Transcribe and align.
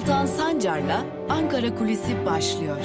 Altan 0.00 0.26
Sancar'la 0.26 1.06
Ankara 1.28 1.74
Kulisi 1.74 2.26
başlıyor. 2.26 2.84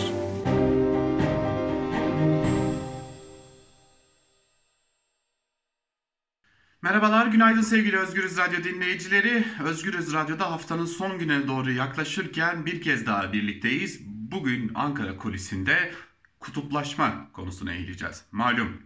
Merhabalar, 6.81 7.27
günaydın 7.27 7.61
sevgili 7.61 7.97
Özgürüz 7.97 8.37
Radyo 8.37 8.63
dinleyicileri. 8.63 9.45
Özgürüz 9.63 10.13
Radyo'da 10.13 10.51
haftanın 10.51 10.85
son 10.85 11.19
gününe 11.19 11.47
doğru 11.47 11.71
yaklaşırken 11.71 12.65
bir 12.65 12.81
kez 12.81 13.05
daha 13.05 13.33
birlikteyiz. 13.33 14.01
Bugün 14.05 14.71
Ankara 14.75 15.17
kulisinde 15.17 15.91
kutuplaşma 16.39 17.31
konusuna 17.33 17.73
eğileceğiz. 17.73 18.25
Malum 18.31 18.81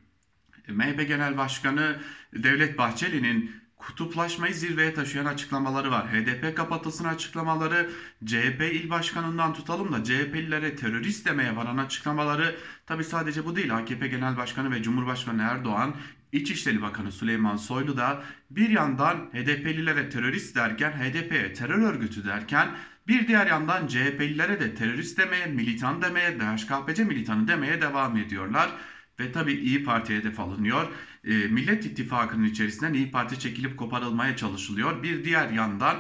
MHP 0.68 1.08
Genel 1.08 1.38
Başkanı 1.38 2.00
Devlet 2.34 2.78
Bahçeli'nin 2.78 3.69
kutuplaşmayı 3.80 4.54
zirveye 4.54 4.94
taşıyan 4.94 5.26
açıklamaları 5.26 5.92
var. 5.92 6.14
HDP 6.14 6.58
kapatılsın 6.58 7.06
açıklamaları, 7.06 7.90
CHP 8.26 8.62
il 8.74 8.90
başkanından 8.90 9.54
tutalım 9.54 9.94
da 9.94 10.04
CHP'lilere 10.04 10.76
terörist 10.76 11.26
demeye 11.26 11.56
varan 11.56 11.78
açıklamaları. 11.78 12.56
Tabi 12.86 13.04
sadece 13.04 13.46
bu 13.46 13.56
değil. 13.56 13.78
AKP 13.78 14.08
Genel 14.08 14.38
Başkanı 14.38 14.72
ve 14.72 14.84
Cumhurbaşkanı 14.84 15.42
Erdoğan, 15.42 15.96
İçişleri 16.32 16.82
Bakanı 16.82 17.12
Süleyman 17.12 17.58
Soylu 17.58 17.98
da 17.98 18.24
bir 18.50 18.70
yandan 18.70 19.18
HDP'lilere 19.34 20.10
terörist 20.10 20.56
derken, 20.56 20.92
HDP'ye 20.92 21.54
terör 21.54 21.82
örgütü 21.82 22.26
derken 22.26 22.70
bir 23.08 23.28
diğer 23.28 23.48
yandan 23.48 23.88
CHP'lilere 23.88 24.60
de 24.60 24.76
terörist 24.76 25.18
demeye, 25.18 25.46
militan 25.46 26.02
demeye, 26.02 26.40
DHKPC 26.40 27.04
militanı 27.04 27.48
demeye 27.48 27.82
devam 27.82 28.18
ediyorlar. 28.18 28.70
Ve 29.20 29.32
tabii 29.32 29.54
İyi 29.54 29.84
Parti 29.84 30.16
hedef 30.16 30.40
alınıyor. 30.40 30.88
E, 31.24 31.34
Millet 31.34 31.86
İttifakı'nın 31.86 32.44
içerisinden 32.44 32.94
İyi 32.94 33.12
Parti 33.12 33.40
çekilip 33.40 33.78
koparılmaya 33.78 34.36
çalışılıyor. 34.36 35.04
Bir 35.04 35.24
diğer 35.24 35.50
yandan 35.50 35.98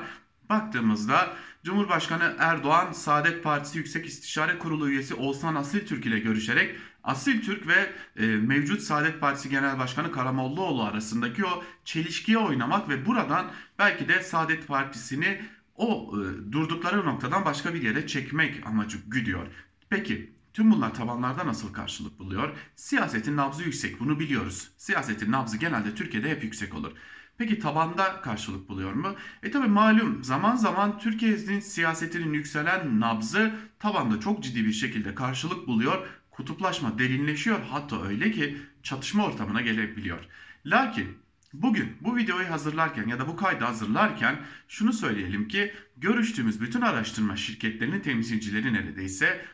baktığımızda 0.49 1.33
Cumhurbaşkanı 1.63 2.35
Erdoğan 2.39 2.91
Saadet 2.91 3.43
Partisi 3.43 3.77
Yüksek 3.77 4.05
İstişare 4.05 4.59
Kurulu 4.59 4.89
üyesi 4.89 5.13
Oğuzhan 5.13 5.55
Asil 5.55 5.88
Türk 5.88 6.05
ile 6.05 6.19
görüşerek 6.19 6.75
Asil 7.03 7.41
Türk 7.41 7.67
ve 7.67 7.93
e, 8.17 8.25
mevcut 8.25 8.81
Saadet 8.81 9.21
Partisi 9.21 9.49
Genel 9.49 9.80
Başkanı 9.80 10.11
Karamollaoğlu 10.11 10.83
arasındaki 10.83 11.45
o 11.45 11.63
çelişkiye 11.86 12.38
oynamak 12.38 12.89
ve 12.89 13.05
buradan 13.05 13.52
belki 13.80 14.08
de 14.08 14.23
Saadet 14.23 14.67
Partisi'ni 14.67 15.41
o 15.75 16.13
e, 16.13 16.52
durdukları 16.52 17.05
noktadan 17.05 17.45
başka 17.45 17.73
bir 17.73 17.81
yere 17.81 18.08
çekmek 18.08 18.67
amacı 18.67 18.97
güdüyor. 19.08 19.47
Peki 19.89 20.33
Tüm 20.59 20.71
bunlar 20.71 20.93
tabanlarda 20.93 21.47
nasıl 21.47 21.73
karşılık 21.73 22.19
buluyor? 22.19 22.57
Siyasetin 22.75 23.38
nabzı 23.38 23.63
yüksek 23.63 23.99
bunu 23.99 24.19
biliyoruz. 24.19 24.71
Siyasetin 24.77 25.31
nabzı 25.31 25.57
genelde 25.57 25.95
Türkiye'de 25.95 26.29
hep 26.29 26.43
yüksek 26.43 26.75
olur. 26.75 26.91
Peki 27.38 27.59
tabanda 27.59 28.21
karşılık 28.21 28.69
buluyor 28.69 28.93
mu? 28.93 29.15
E 29.43 29.52
tabi 29.52 29.67
malum 29.67 30.23
zaman 30.23 30.55
zaman 30.55 30.99
Türkiye'nin 30.99 31.59
siyasetinin 31.59 32.33
yükselen 32.33 32.99
nabzı 32.99 33.52
tabanda 33.80 34.19
çok 34.19 34.43
ciddi 34.43 34.65
bir 34.65 34.73
şekilde 34.73 35.15
karşılık 35.15 35.67
buluyor. 35.67 36.07
Kutuplaşma 36.31 36.99
derinleşiyor 36.99 37.59
hatta 37.69 38.03
öyle 38.03 38.31
ki 38.31 38.57
çatışma 38.83 39.25
ortamına 39.25 39.61
gelebiliyor. 39.61 40.25
Lakin 40.65 41.17
Bugün 41.53 41.97
bu 42.02 42.17
videoyu 42.17 42.49
hazırlarken 42.49 43.07
ya 43.07 43.19
da 43.19 43.27
bu 43.27 43.35
kaydı 43.35 43.65
hazırlarken 43.65 44.39
şunu 44.67 44.93
söyleyelim 44.93 45.47
ki 45.47 45.73
görüştüğümüz 45.97 46.61
bütün 46.61 46.81
araştırma 46.81 47.35
şirketlerinin 47.35 47.99
temsilcileri 47.99 48.73
neredeyse 48.73 49.45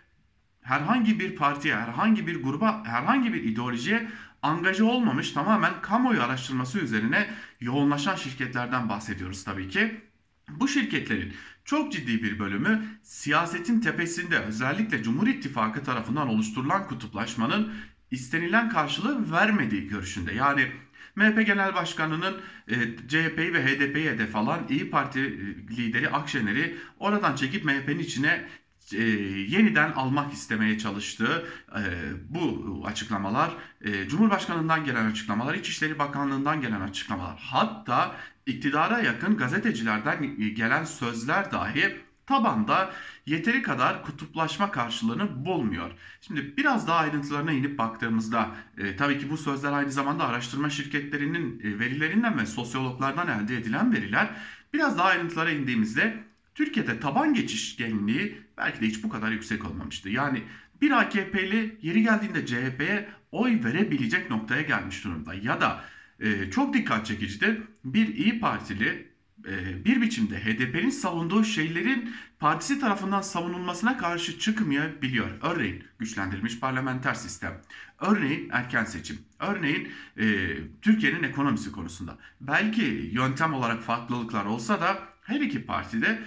herhangi 0.65 1.19
bir 1.19 1.35
partiye, 1.35 1.75
herhangi 1.75 2.27
bir 2.27 2.43
gruba, 2.43 2.85
herhangi 2.85 3.33
bir 3.33 3.43
ideolojiye 3.43 4.07
angaje 4.41 4.83
olmamış 4.83 5.31
tamamen 5.31 5.81
kamuoyu 5.81 6.21
araştırması 6.23 6.79
üzerine 6.79 7.27
yoğunlaşan 7.61 8.15
şirketlerden 8.15 8.89
bahsediyoruz 8.89 9.43
tabii 9.43 9.69
ki. 9.69 10.01
Bu 10.49 10.67
şirketlerin 10.67 11.33
çok 11.65 11.91
ciddi 11.91 12.23
bir 12.23 12.39
bölümü 12.39 12.85
siyasetin 13.03 13.79
tepesinde 13.79 14.39
özellikle 14.39 15.03
Cumhur 15.03 15.27
İttifakı 15.27 15.83
tarafından 15.83 16.27
oluşturulan 16.27 16.87
kutuplaşmanın 16.87 17.73
istenilen 18.11 18.69
karşılığı 18.69 19.31
vermediği 19.31 19.87
görüşünde. 19.87 20.33
Yani 20.33 20.71
MHP 21.15 21.45
Genel 21.45 21.75
Başkanı'nın 21.75 22.41
e, 22.67 22.75
CHP'yi 23.07 23.53
ve 23.53 23.65
HDP'yi 23.65 24.09
hedef 24.09 24.35
alan 24.35 24.67
İyi 24.69 24.89
Parti 24.89 25.19
e, 25.19 25.77
lideri 25.77 26.09
Akşener'i 26.09 26.75
oradan 26.99 27.35
çekip 27.35 27.65
MHP'nin 27.65 27.99
içine 27.99 28.47
e, 28.93 29.03
yeniden 29.49 29.91
almak 29.91 30.33
istemeye 30.33 30.77
çalıştığı 30.77 31.47
e, 31.75 31.81
bu 32.29 32.83
açıklamalar, 32.85 33.51
e, 33.81 34.07
Cumhurbaşkanı'ndan 34.07 34.85
gelen 34.85 35.05
açıklamalar, 35.05 35.53
İçişleri 35.53 35.99
Bakanlığı'ndan 35.99 36.61
gelen 36.61 36.81
açıklamalar, 36.81 37.39
hatta 37.39 38.15
iktidara 38.45 38.99
yakın 38.99 39.37
gazetecilerden 39.37 40.37
gelen 40.55 40.85
sözler 40.85 41.51
dahi 41.51 42.05
tabanda 42.25 42.91
yeteri 43.25 43.61
kadar 43.61 44.03
kutuplaşma 44.03 44.71
karşılığını 44.71 45.45
bulmuyor. 45.45 45.91
Şimdi 46.21 46.57
biraz 46.57 46.87
daha 46.87 46.97
ayrıntılarına 46.97 47.51
inip 47.51 47.77
baktığımızda 47.77 48.55
e, 48.77 48.95
tabii 48.95 49.19
ki 49.19 49.29
bu 49.29 49.37
sözler 49.37 49.71
aynı 49.71 49.91
zamanda 49.91 50.27
araştırma 50.27 50.69
şirketlerinin 50.69 51.59
e, 51.59 51.79
verilerinden 51.79 52.39
ve 52.39 52.45
sosyologlardan 52.45 53.27
elde 53.27 53.57
edilen 53.57 53.93
veriler. 53.93 54.29
Biraz 54.73 54.97
daha 54.97 55.07
ayrıntılara 55.07 55.51
indiğimizde 55.51 56.24
Türkiye'de 56.55 56.99
taban 56.99 57.33
geçişkenliği 57.33 58.41
belki 58.57 58.81
de 58.81 58.87
hiç 58.87 59.03
bu 59.03 59.09
kadar 59.09 59.31
yüksek 59.31 59.65
olmamıştı. 59.65 60.09
Yani 60.09 60.43
bir 60.81 60.91
AKP'li 60.91 61.77
yeri 61.81 62.03
geldiğinde 62.03 62.45
CHP'ye 62.45 63.09
oy 63.31 63.63
verebilecek 63.63 64.29
noktaya 64.29 64.61
gelmiş 64.61 65.03
durumda. 65.03 65.33
Ya 65.33 65.61
da 65.61 65.83
e, 66.19 66.51
çok 66.51 66.73
dikkat 66.73 67.05
çekicidir 67.05 67.61
bir 67.85 68.07
İyi 68.07 68.39
Partili 68.39 69.15
e, 69.47 69.85
bir 69.85 70.01
biçimde 70.01 70.39
HDP'nin 70.39 70.89
savunduğu 70.89 71.43
şeylerin 71.43 72.13
partisi 72.39 72.79
tarafından 72.79 73.21
savunulmasına 73.21 73.97
karşı 73.97 74.39
çıkmayabiliyor. 74.39 75.29
Örneğin 75.41 75.83
güçlendirilmiş 75.99 76.59
parlamenter 76.59 77.13
sistem, 77.13 77.61
örneğin 77.99 78.49
erken 78.51 78.85
seçim, 78.85 79.19
örneğin 79.39 79.91
e, 80.17 80.55
Türkiye'nin 80.81 81.23
ekonomisi 81.23 81.71
konusunda. 81.71 82.17
Belki 82.41 83.09
yöntem 83.13 83.53
olarak 83.53 83.83
farklılıklar 83.83 84.45
olsa 84.45 84.81
da 84.81 84.99
her 85.21 85.41
iki 85.41 85.65
partide 85.65 86.19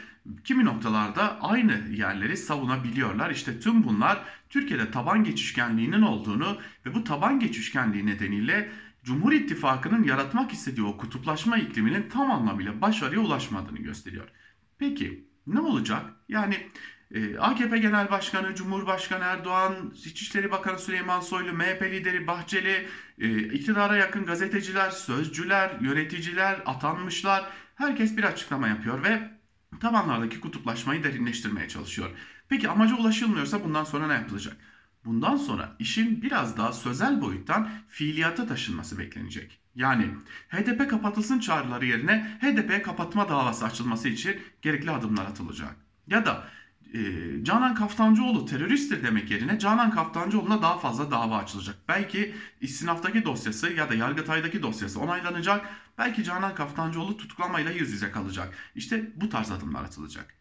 kimi 0.44 0.64
noktalarda 0.64 1.40
aynı 1.40 1.88
yerleri 1.90 2.36
savunabiliyorlar. 2.36 3.30
İşte 3.30 3.60
tüm 3.60 3.84
bunlar 3.84 4.24
Türkiye'de 4.50 4.90
taban 4.90 5.24
geçişkenliğinin 5.24 6.02
olduğunu 6.02 6.58
ve 6.86 6.94
bu 6.94 7.04
taban 7.04 7.40
geçişkenliği 7.40 8.06
nedeniyle 8.06 8.70
Cumhur 9.04 9.32
İttifakı'nın 9.32 10.04
yaratmak 10.04 10.52
istediği 10.52 10.86
o 10.86 10.96
kutuplaşma 10.96 11.58
ikliminin 11.58 12.08
tam 12.08 12.30
anlamıyla 12.30 12.80
başarıya 12.80 13.20
ulaşmadığını 13.20 13.78
gösteriyor. 13.78 14.28
Peki 14.78 15.28
ne 15.46 15.60
olacak? 15.60 16.02
Yani 16.28 16.56
e, 17.14 17.38
AKP 17.38 17.78
Genel 17.78 18.10
Başkanı 18.10 18.54
Cumhurbaşkanı 18.54 19.24
Erdoğan, 19.24 19.94
İçişleri 20.04 20.50
Bakanı 20.50 20.78
Süleyman 20.78 21.20
Soylu, 21.20 21.52
MHP 21.52 21.82
lideri 21.82 22.26
Bahçeli, 22.26 22.88
e, 23.18 23.38
iktidara 23.42 23.96
yakın 23.96 24.24
gazeteciler, 24.24 24.90
sözcüler, 24.90 25.80
yöneticiler, 25.80 26.62
atanmışlar 26.66 27.50
herkes 27.74 28.16
bir 28.16 28.24
açıklama 28.24 28.68
yapıyor 28.68 29.04
ve 29.04 29.37
tabanlardaki 29.80 30.40
kutuplaşmayı 30.40 31.04
derinleştirmeye 31.04 31.68
çalışıyor. 31.68 32.10
Peki 32.48 32.68
amaca 32.68 32.96
ulaşılmıyorsa 32.96 33.64
bundan 33.64 33.84
sonra 33.84 34.06
ne 34.06 34.12
yapılacak? 34.12 34.56
Bundan 35.04 35.36
sonra 35.36 35.76
işin 35.78 36.22
biraz 36.22 36.56
daha 36.56 36.72
sözel 36.72 37.20
boyuttan 37.20 37.70
fiiliyata 37.88 38.46
taşınması 38.46 38.98
beklenecek. 38.98 39.60
Yani 39.74 40.10
HDP 40.48 40.90
kapatılsın 40.90 41.38
çağrıları 41.38 41.86
yerine 41.86 42.38
HDP 42.40 42.84
kapatma 42.84 43.28
davası 43.28 43.64
açılması 43.64 44.08
için 44.08 44.40
gerekli 44.62 44.90
adımlar 44.90 45.24
atılacak. 45.26 45.76
Ya 46.06 46.26
da 46.26 46.48
e, 46.94 47.00
Canan 47.44 47.74
Kaftancıoğlu 47.74 48.46
teröristtir 48.46 49.02
demek 49.02 49.30
yerine 49.30 49.58
Canan 49.58 49.90
Kaftancıoğlu'na 49.90 50.62
daha 50.62 50.78
fazla 50.78 51.10
dava 51.10 51.36
açılacak. 51.36 51.76
Belki 51.88 52.34
istinaftaki 52.60 53.24
dosyası 53.24 53.72
ya 53.72 53.90
da 53.90 53.94
Yargıtay'daki 53.94 54.62
dosyası 54.62 55.00
onaylanacak. 55.00 55.66
Belki 55.98 56.24
Canan 56.24 56.54
Kaftancıoğlu 56.54 57.16
tutuklamayla 57.16 57.70
yüz 57.70 57.92
yüze 57.92 58.10
kalacak. 58.10 58.54
İşte 58.74 59.12
bu 59.16 59.28
tarz 59.28 59.50
adımlar 59.50 59.84
atılacak. 59.84 60.34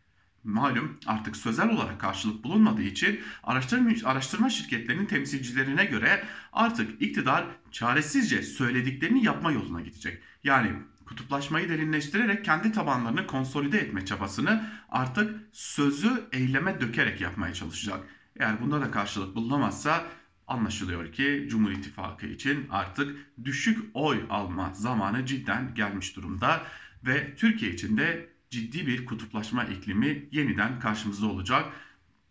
Malum 0.44 0.98
artık 1.06 1.38
sözel 1.38 1.70
olarak 1.70 2.00
karşılık 2.02 2.44
bulunmadığı 2.44 2.82
için 2.82 3.20
araştırma, 3.44 3.92
araştırma 4.06 4.50
şirketlerinin 4.50 5.06
temsilcilerine 5.06 5.86
göre 5.86 6.24
artık 6.54 7.02
iktidar 7.02 7.46
çaresizce 7.72 8.42
söylediklerini 8.42 9.26
yapma 9.26 9.52
yoluna 9.52 9.82
gidecek. 9.82 10.24
Yani 10.44 10.72
kutuplaşmayı 11.08 11.70
derinleştirerek 11.70 12.46
kendi 12.46 12.72
tabanlarını 12.72 13.28
konsolide 13.28 13.78
etme 13.78 14.06
çabasını 14.06 14.70
artık 14.90 15.40
sözü 15.54 16.28
eyleme 16.32 16.82
dökerek 16.82 17.22
yapmaya 17.22 17.54
çalışacak. 17.54 18.00
Eğer 18.40 18.62
bunda 18.62 18.82
da 18.82 18.92
karşılık 18.92 19.36
bulunamazsa 19.36 20.04
anlaşılıyor 20.48 21.12
ki 21.12 21.48
Cumhur 21.50 21.72
İttifakı 21.72 22.28
için 22.28 22.68
artık 22.72 23.18
düşük 23.44 23.86
oy 23.94 24.26
alma 24.30 24.74
zamanı 24.74 25.26
cidden 25.26 25.76
gelmiş 25.76 26.16
durumda 26.16 26.62
ve 27.06 27.36
Türkiye 27.36 27.72
için 27.72 27.98
de 27.98 28.30
ciddi 28.50 28.88
bir 28.88 29.06
kutuplaşma 29.06 29.64
iklimi 29.64 30.26
yeniden 30.32 30.80
karşımızda 30.80 31.28
olacak. 31.28 31.66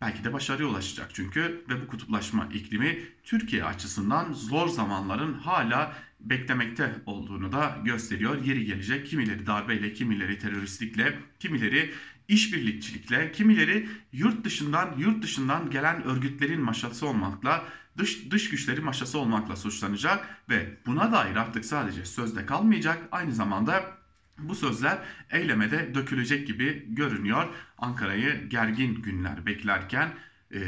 Belki 0.01 0.23
de 0.23 0.33
başarıya 0.33 0.67
ulaşacak 0.67 1.09
çünkü 1.13 1.65
ve 1.69 1.81
bu 1.81 1.87
kutuplaşma 1.87 2.49
iklimi 2.53 2.99
Türkiye 3.23 3.63
açısından 3.63 4.33
zor 4.33 4.67
zamanların 4.67 5.33
hala 5.33 5.93
beklemekte 6.19 6.95
olduğunu 7.05 7.51
da 7.51 7.77
gösteriyor. 7.85 8.45
Yeri 8.45 8.65
gelecek 8.65 9.07
kimileri 9.07 9.45
darbeyle, 9.45 9.93
kimileri 9.93 10.39
teröristlikle, 10.39 11.19
kimileri 11.39 11.93
işbirlikçilikle, 12.27 13.31
kimileri 13.31 13.89
yurt 14.13 14.45
dışından 14.45 14.95
yurt 14.97 15.23
dışından 15.23 15.69
gelen 15.69 16.03
örgütlerin 16.03 16.61
maşası 16.61 17.07
olmakla, 17.07 17.63
dış 17.97 18.31
dış 18.31 18.49
güçlerin 18.49 18.83
maşası 18.83 19.19
olmakla 19.19 19.55
suçlanacak 19.55 20.27
ve 20.49 20.77
buna 20.85 21.11
dair 21.11 21.35
artık 21.35 21.65
sadece 21.65 22.05
sözde 22.05 22.45
kalmayacak. 22.45 23.07
Aynı 23.11 23.33
zamanda 23.33 23.97
bu 24.37 24.55
sözler 24.55 24.97
eylemede 25.31 25.95
dökülecek 25.95 26.47
gibi 26.47 26.85
görünüyor. 26.87 27.47
Ankara'yı 27.77 28.49
gergin 28.49 29.01
günler 29.01 29.45
beklerken 29.45 30.13
e, 30.53 30.59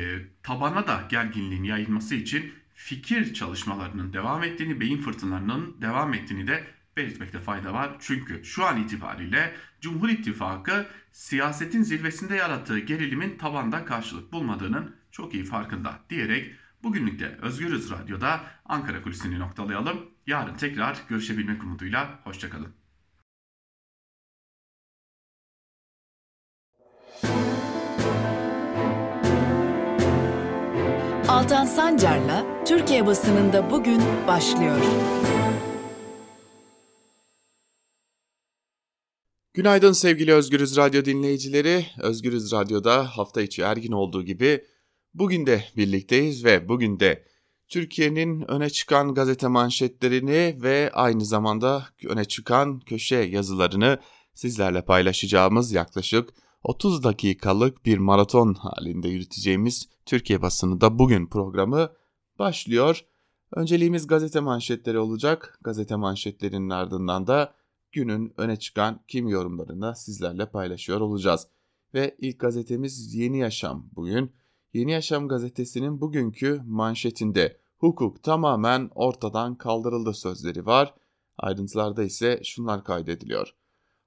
tabana 0.44 0.88
da 0.88 1.04
gerginliğin 1.10 1.64
yayılması 1.64 2.16
için 2.16 2.54
fikir 2.80 3.34
çalışmalarının 3.34 4.14
devam 4.14 4.44
ettiğini, 4.44 4.80
beyin 4.80 5.02
fırtınalarının 5.02 5.82
devam 5.82 6.14
ettiğini 6.14 6.48
de 6.48 6.68
belirtmekte 6.98 7.40
fayda 7.40 7.74
var. 7.74 7.96
Çünkü 8.00 8.46
şu 8.46 8.66
an 8.66 8.84
itibariyle 8.84 9.54
Cumhur 9.82 10.10
İttifakı 10.10 10.88
siyasetin 11.12 11.82
zirvesinde 11.82 12.36
yarattığı 12.36 12.80
gerilimin 12.80 13.38
tabanda 13.38 13.86
karşılık 13.86 14.32
bulmadığının 14.32 14.96
çok 15.12 15.34
iyi 15.34 15.44
farkında 15.44 16.00
diyerek 16.10 16.56
bugünlük 16.84 17.20
de 17.20 17.38
Özgürüz 17.42 17.92
Radyo'da 17.92 18.42
Ankara 18.66 19.02
Kulisi'ni 19.02 19.40
noktalayalım. 19.40 20.10
Yarın 20.28 20.56
tekrar 20.56 20.98
görüşebilmek 21.10 21.64
umuduyla 21.64 22.20
hoşçakalın. 22.24 22.79
Altan 31.40 31.66
Sancar'la 31.66 32.66
Türkiye 32.66 33.06
basınında 33.06 33.72
bugün 33.72 34.02
başlıyor. 34.28 34.78
Günaydın 39.54 39.92
sevgili 39.92 40.34
Özgürüz 40.34 40.78
Radyo 40.78 41.06
dinleyicileri. 41.06 41.86
Özgürüz 42.00 42.52
Radyo'da 42.52 43.18
hafta 43.18 43.42
içi 43.42 43.62
ergin 43.62 43.92
olduğu 43.92 44.24
gibi 44.26 44.66
bugün 45.14 45.46
de 45.46 45.64
birlikteyiz 45.78 46.46
ve 46.46 46.70
bugün 46.70 47.00
de 47.00 47.26
Türkiye'nin 47.68 48.52
öne 48.52 48.70
çıkan 48.70 49.14
gazete 49.14 49.48
manşetlerini 49.48 50.58
ve 50.62 50.92
aynı 50.94 51.26
zamanda 51.26 51.86
öne 52.06 52.26
çıkan 52.26 52.80
köşe 52.80 53.18
yazılarını 53.18 54.00
sizlerle 54.34 54.82
paylaşacağımız 54.82 55.72
yaklaşık 55.72 56.30
30 56.64 57.04
dakikalık 57.04 57.86
bir 57.86 57.98
maraton 57.98 58.54
halinde 58.54 59.08
yürüteceğimiz 59.08 59.90
Türkiye 60.06 60.42
basını 60.42 60.82
da 60.82 61.00
bugün 61.00 61.28
programı 61.28 61.90
başlıyor. 62.40 63.06
Önceliğimiz 63.56 64.08
gazete 64.08 64.40
manşetleri 64.40 65.00
olacak. 65.00 65.60
Gazete 65.64 65.96
manşetlerinin 65.96 66.70
ardından 66.70 67.28
da 67.28 67.54
günün 67.92 68.34
öne 68.38 68.60
çıkan 68.60 69.04
kimi 69.08 69.32
yorumlarını 69.32 69.96
sizlerle 69.96 70.46
paylaşıyor 70.50 71.02
olacağız. 71.02 71.48
Ve 71.94 72.16
ilk 72.20 72.40
gazetemiz 72.40 73.16
Yeni 73.16 73.40
Yaşam 73.40 73.90
bugün. 73.96 74.32
Yeni 74.74 74.92
Yaşam 74.92 75.28
gazetesinin 75.28 76.02
bugünkü 76.02 76.62
manşetinde 76.66 77.58
hukuk 77.78 78.24
tamamen 78.24 78.90
ortadan 78.96 79.56
kaldırıldı 79.56 80.14
sözleri 80.14 80.66
var. 80.66 80.94
Ayrıntılarda 81.38 82.04
ise 82.04 82.42
şunlar 82.44 82.84
kaydediliyor. 82.84 83.56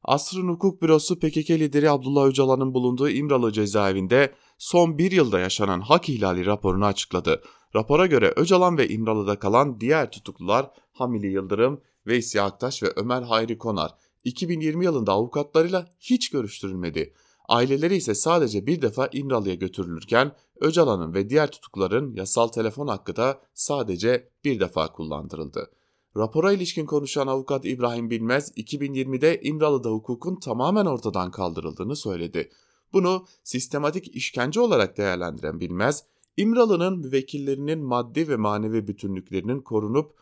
Asrın 0.04 0.48
Hukuk 0.48 0.82
Bürosu 0.82 1.18
PKK 1.18 1.50
lideri 1.50 1.90
Abdullah 1.90 2.26
Öcalan'ın 2.26 2.74
bulunduğu 2.74 3.08
İmralı 3.08 3.52
cezaevinde 3.52 4.34
son 4.58 4.98
bir 4.98 5.12
yılda 5.12 5.38
yaşanan 5.38 5.80
hak 5.80 6.08
ihlali 6.08 6.46
raporunu 6.46 6.84
açıkladı. 6.84 7.42
Rapora 7.74 8.06
göre 8.06 8.32
Öcalan 8.36 8.78
ve 8.78 8.88
İmralı'da 8.88 9.38
kalan 9.38 9.80
diğer 9.80 10.10
tutuklular 10.10 10.70
Hamili 10.92 11.26
Yıldırım, 11.26 11.80
Veysi 12.06 12.42
Aktaş 12.42 12.82
ve 12.82 12.92
Ömer 12.96 13.22
Hayri 13.22 13.58
Konar 13.58 13.94
2020 14.24 14.84
yılında 14.84 15.12
avukatlarıyla 15.12 15.88
hiç 16.00 16.30
görüştürülmedi. 16.30 17.14
Aileleri 17.48 17.96
ise 17.96 18.14
sadece 18.14 18.66
bir 18.66 18.82
defa 18.82 19.08
İmralı'ya 19.12 19.54
götürülürken 19.54 20.32
Öcalan'ın 20.60 21.14
ve 21.14 21.30
diğer 21.30 21.50
tutukluların 21.50 22.14
yasal 22.14 22.48
telefon 22.48 22.88
hakkı 22.88 23.16
da 23.16 23.40
sadece 23.54 24.28
bir 24.44 24.60
defa 24.60 24.92
kullandırıldı. 24.92 25.70
Rapora 26.16 26.52
ilişkin 26.52 26.86
konuşan 26.86 27.26
avukat 27.26 27.64
İbrahim 27.64 28.10
Bilmez 28.10 28.52
2020'de 28.56 29.40
İmralı'da 29.42 29.90
hukukun 29.90 30.36
tamamen 30.36 30.86
ortadan 30.86 31.30
kaldırıldığını 31.30 31.96
söyledi. 31.96 32.50
Bunu 32.92 33.26
sistematik 33.44 34.16
işkence 34.16 34.60
olarak 34.60 34.96
değerlendiren 34.96 35.60
Bilmez, 35.60 36.04
İmralı'nın 36.36 36.98
müvekkillerinin 36.98 37.78
maddi 37.78 38.28
ve 38.28 38.36
manevi 38.36 38.86
bütünlüklerinin 38.86 39.60
korunup 39.60 40.14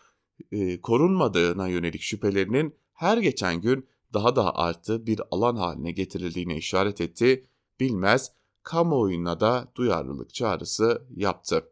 e, 0.52 0.80
korunmadığına 0.80 1.68
yönelik 1.68 2.02
şüphelerinin 2.02 2.74
her 2.92 3.18
geçen 3.18 3.60
gün 3.60 3.86
daha 4.14 4.36
da 4.36 4.56
arttığı 4.56 5.06
bir 5.06 5.20
alan 5.30 5.56
haline 5.56 5.92
getirildiğine 5.92 6.56
işaret 6.56 7.00
etti. 7.00 7.46
Bilmez, 7.80 8.32
kamuoyuna 8.62 9.40
da 9.40 9.72
duyarlılık 9.76 10.34
çağrısı 10.34 11.06
yaptı. 11.16 11.69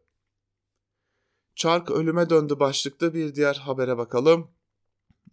Çark 1.59 1.91
ölüme 1.91 2.29
döndü 2.29 2.59
başlıkta 2.59 3.13
bir 3.13 3.35
diğer 3.35 3.55
habere 3.55 3.97
bakalım. 3.97 4.47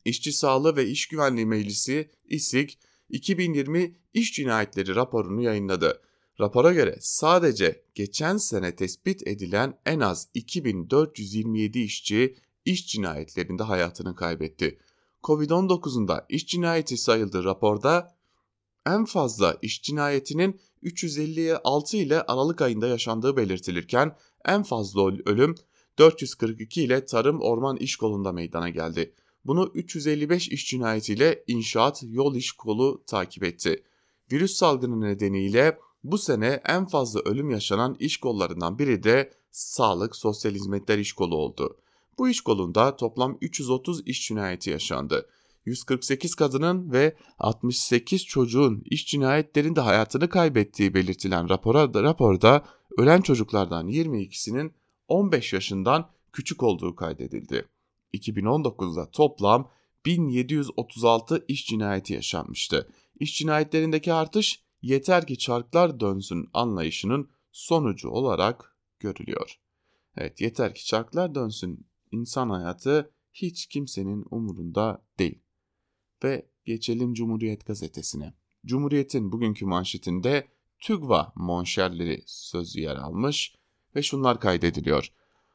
İşçi 0.05 0.33
Sağlığı 0.33 0.77
ve 0.77 0.87
İş 0.87 1.07
Güvenliği 1.07 1.47
Meclisi 1.47 2.11
İSİG 2.25 2.71
2020 3.09 3.97
iş 4.15 4.33
cinayetleri 4.33 4.95
raporunu 4.95 5.43
yayınladı. 5.43 6.03
Rapora 6.41 6.73
göre 6.73 6.97
sadece 7.01 7.85
geçen 7.95 8.37
sene 8.37 8.77
tespit 8.77 9.27
edilen 9.27 9.79
en 9.87 10.01
az 10.01 10.29
2427 10.35 11.79
işçi 11.79 12.37
iş 12.65 12.87
cinayetlerinde 12.87 13.63
hayatını 13.63 14.15
kaybetti. 14.15 14.79
Covid-19'unda 15.23 16.27
iş 16.29 16.47
cinayeti 16.47 16.97
sayıldığı 16.97 17.45
raporda 17.45 18.17
en 18.87 19.05
fazla 19.05 19.59
iş 19.63 19.83
cinayetinin 19.83 20.61
356 20.83 21.97
ile 21.97 22.23
Aralık 22.23 22.63
ayında 22.63 22.87
yaşandığı 22.87 23.37
belirtilirken 23.37 24.17
en 24.45 24.63
fazla 24.63 25.07
ölüm 25.07 25.55
442 25.99 26.83
ile 26.83 27.05
Tarım 27.05 27.41
Orman 27.41 27.77
İş 27.77 27.97
Kolu'nda 27.97 28.33
meydana 28.33 28.69
geldi. 28.69 29.15
Bunu 29.45 29.71
355 29.75 30.49
iş 30.49 30.67
cinayetiyle 30.67 31.45
inşaat 31.47 32.03
yol 32.03 32.35
iş 32.35 32.53
kolu 32.53 33.03
takip 33.07 33.45
etti. 33.45 33.83
Virüs 34.33 34.53
salgını 34.53 35.01
nedeniyle 35.01 35.79
bu 36.05 36.19
sene 36.19 36.61
en 36.69 36.87
fazla 36.87 37.21
ölüm 37.21 37.51
yaşanan 37.51 37.97
iş 37.99 38.17
kollarından 38.17 38.79
biri 38.79 39.03
de 39.03 39.33
Sağlık 39.51 40.17
Sosyal 40.17 40.55
Hizmetler 40.55 40.99
İş 40.99 41.13
Kolu 41.13 41.37
oldu. 41.37 41.77
Bu 42.19 42.29
iş 42.29 42.41
kolunda 42.41 42.97
toplam 42.97 43.39
330 43.41 44.07
iş 44.07 44.29
cinayeti 44.29 44.71
yaşandı. 44.71 45.29
148 45.65 46.35
kadının 46.35 46.93
ve 46.93 47.17
68 47.39 48.25
çocuğun 48.25 48.83
iş 48.85 49.07
cinayetlerinde 49.07 49.81
hayatını 49.81 50.29
kaybettiği 50.29 50.95
belirtilen 50.95 51.49
rapora, 51.49 52.03
raporda 52.03 52.65
ölen 52.99 53.21
çocuklardan 53.21 53.89
22'sinin 53.89 54.73
15 55.09 55.53
yaşından 55.53 56.11
küçük 56.33 56.63
olduğu 56.63 56.97
kaydedildi. 56.97 57.69
2019'da 58.15 59.11
toplam 59.11 59.71
1736 60.07 61.45
iş 61.49 61.67
cinayeti 61.67 62.15
yaşanmıştı. 62.15 62.89
İş 63.21 63.39
cinayetlerindeki 63.39 64.13
artış 64.13 64.63
yeter 64.83 65.27
ki 65.27 65.39
çarklar 65.39 66.01
dönsün 66.01 66.49
anlayışının 66.53 67.31
sonucu 67.53 68.09
olarak 68.09 68.77
görülüyor. 68.99 69.61
Evet 70.17 70.41
yeter 70.41 70.75
ki 70.75 70.87
çarklar 70.87 71.35
dönsün 71.35 71.87
insan 72.13 72.51
hayatı 72.51 73.11
hiç 73.33 73.67
kimsenin 73.67 74.25
umurunda 74.31 75.05
değil. 75.19 75.43
Ve 76.25 76.47
geçelim 76.65 77.15
Cumhuriyet 77.15 77.67
gazetesine. 77.67 78.35
Cumhuriyet'in 78.67 79.33
bugünkü 79.33 79.67
manşetinde 79.67 80.49
TÜGVA 80.81 81.33
monşerleri 81.37 82.23
sözü 82.27 82.81
yer 82.81 82.97
almış 82.97 83.56
ve 83.97 84.03
şunlar 84.03 84.41
kaydediliyor. 84.41 85.09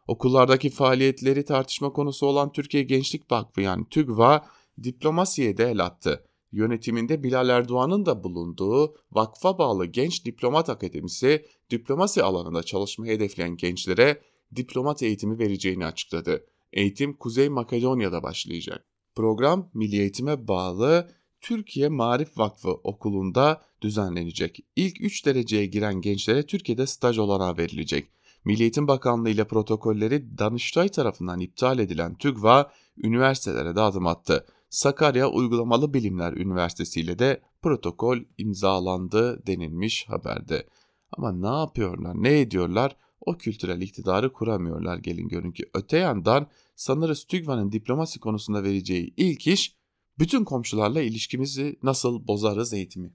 Okullardaki 0.08 0.70
faaliyetleri 0.70 1.46
tartışma 1.46 1.90
konusu 1.94 2.26
olan 2.26 2.52
Türkiye 2.52 2.84
Gençlik 2.84 3.32
Vakfı 3.32 3.62
yani 3.62 3.86
TÜGVA 3.90 4.46
diplomasiye 4.84 5.58
de 5.58 5.72
el 5.72 5.86
attı. 5.86 6.26
Yönetiminde 6.52 7.24
Bilal 7.24 7.50
Erdoğan'ın 7.50 8.06
da 8.06 8.24
bulunduğu 8.24 8.96
vakfa 9.12 9.58
bağlı 9.58 9.86
Genç 9.86 10.26
Diplomat 10.26 10.70
Akademisi 10.70 11.46
diplomasi 11.70 12.24
alanında 12.24 12.64
çalışmayı 12.64 13.14
hedefleyen 13.14 13.58
gençlere 13.58 14.22
diplomat 14.56 15.04
eğitimi 15.04 15.40
vereceğini 15.40 15.86
açıkladı. 15.86 16.46
Eğitim 16.74 17.14
Kuzey 17.14 17.50
Makedonya'da 17.50 18.24
başlayacak. 18.24 18.86
Program 19.16 19.70
Milli 19.74 20.00
Eğitime 20.00 20.48
bağlı 20.48 21.12
Türkiye 21.42 21.90
Marif 21.90 22.38
Vakfı 22.38 22.72
okulunda 22.72 23.62
düzenlenecek. 23.82 24.60
İlk 24.76 25.02
3 25.02 25.26
dereceye 25.26 25.66
giren 25.66 26.02
gençlere 26.02 26.46
Türkiye'de 26.46 26.88
staj 26.88 27.18
olanağı 27.18 27.58
verilecek. 27.58 28.08
Milli 28.46 28.62
Eğitim 28.62 28.88
Bakanlığı 28.88 29.30
ile 29.30 29.48
protokolleri 29.48 30.38
Danıştay 30.38 30.90
tarafından 30.90 31.40
iptal 31.40 31.80
edilen 31.80 32.16
TÜGVA 32.16 32.72
üniversitelere 32.98 33.76
de 33.76 33.82
adım 33.82 34.08
attı. 34.08 34.46
Sakarya 34.70 35.30
Uygulamalı 35.30 35.94
Bilimler 35.94 36.34
Üniversitesi 36.34 37.02
ile 37.02 37.20
de 37.20 37.42
protokol 37.62 38.18
imzalandı 38.38 39.46
denilmiş 39.48 40.10
haberde. 40.10 40.68
Ama 41.12 41.32
ne 41.32 41.60
yapıyorlar, 41.60 42.24
ne 42.24 42.40
ediyorlar? 42.40 42.96
O 43.22 43.38
kültürel 43.38 43.82
iktidarı 43.82 44.34
kuramıyorlar 44.34 44.98
gelin 44.98 45.28
görün 45.28 45.52
ki. 45.52 45.70
Öte 45.74 45.98
yandan 45.98 46.48
sanırız 46.76 47.24
TÜGVA'nın 47.24 47.72
diplomasi 47.72 48.20
konusunda 48.20 48.64
vereceği 48.64 49.14
ilk 49.18 49.48
iş 49.48 49.76
bütün 50.20 50.44
komşularla 50.44 51.02
ilişkimizi 51.02 51.80
nasıl 51.84 52.28
bozarız 52.28 52.74
eğitimi. 52.74 53.14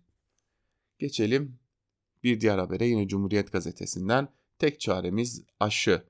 Geçelim 0.99 1.59
bir 2.23 2.40
diğer 2.40 2.59
habere 2.59 2.87
yine 2.87 3.09
Cumhuriyet 3.09 3.52
Gazetesi'nden 3.52 4.28
tek 4.59 4.81
çaremiz 4.81 5.43
aşı. 5.61 6.03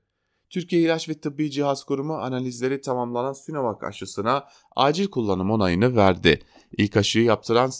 Türkiye 0.49 0.81
İlaç 0.81 1.09
ve 1.09 1.13
Tıbbi 1.13 1.51
Cihaz 1.51 1.83
Kurumu 1.83 2.13
analizleri 2.13 2.81
tamamlanan 2.81 3.33
Sinovac 3.33 3.83
aşısına 3.83 4.47
acil 4.75 5.07
kullanım 5.07 5.51
onayını 5.51 5.95
verdi. 5.95 6.41
İlk 6.77 6.97
aşıyı 6.97 7.25
yaptıran 7.25 7.71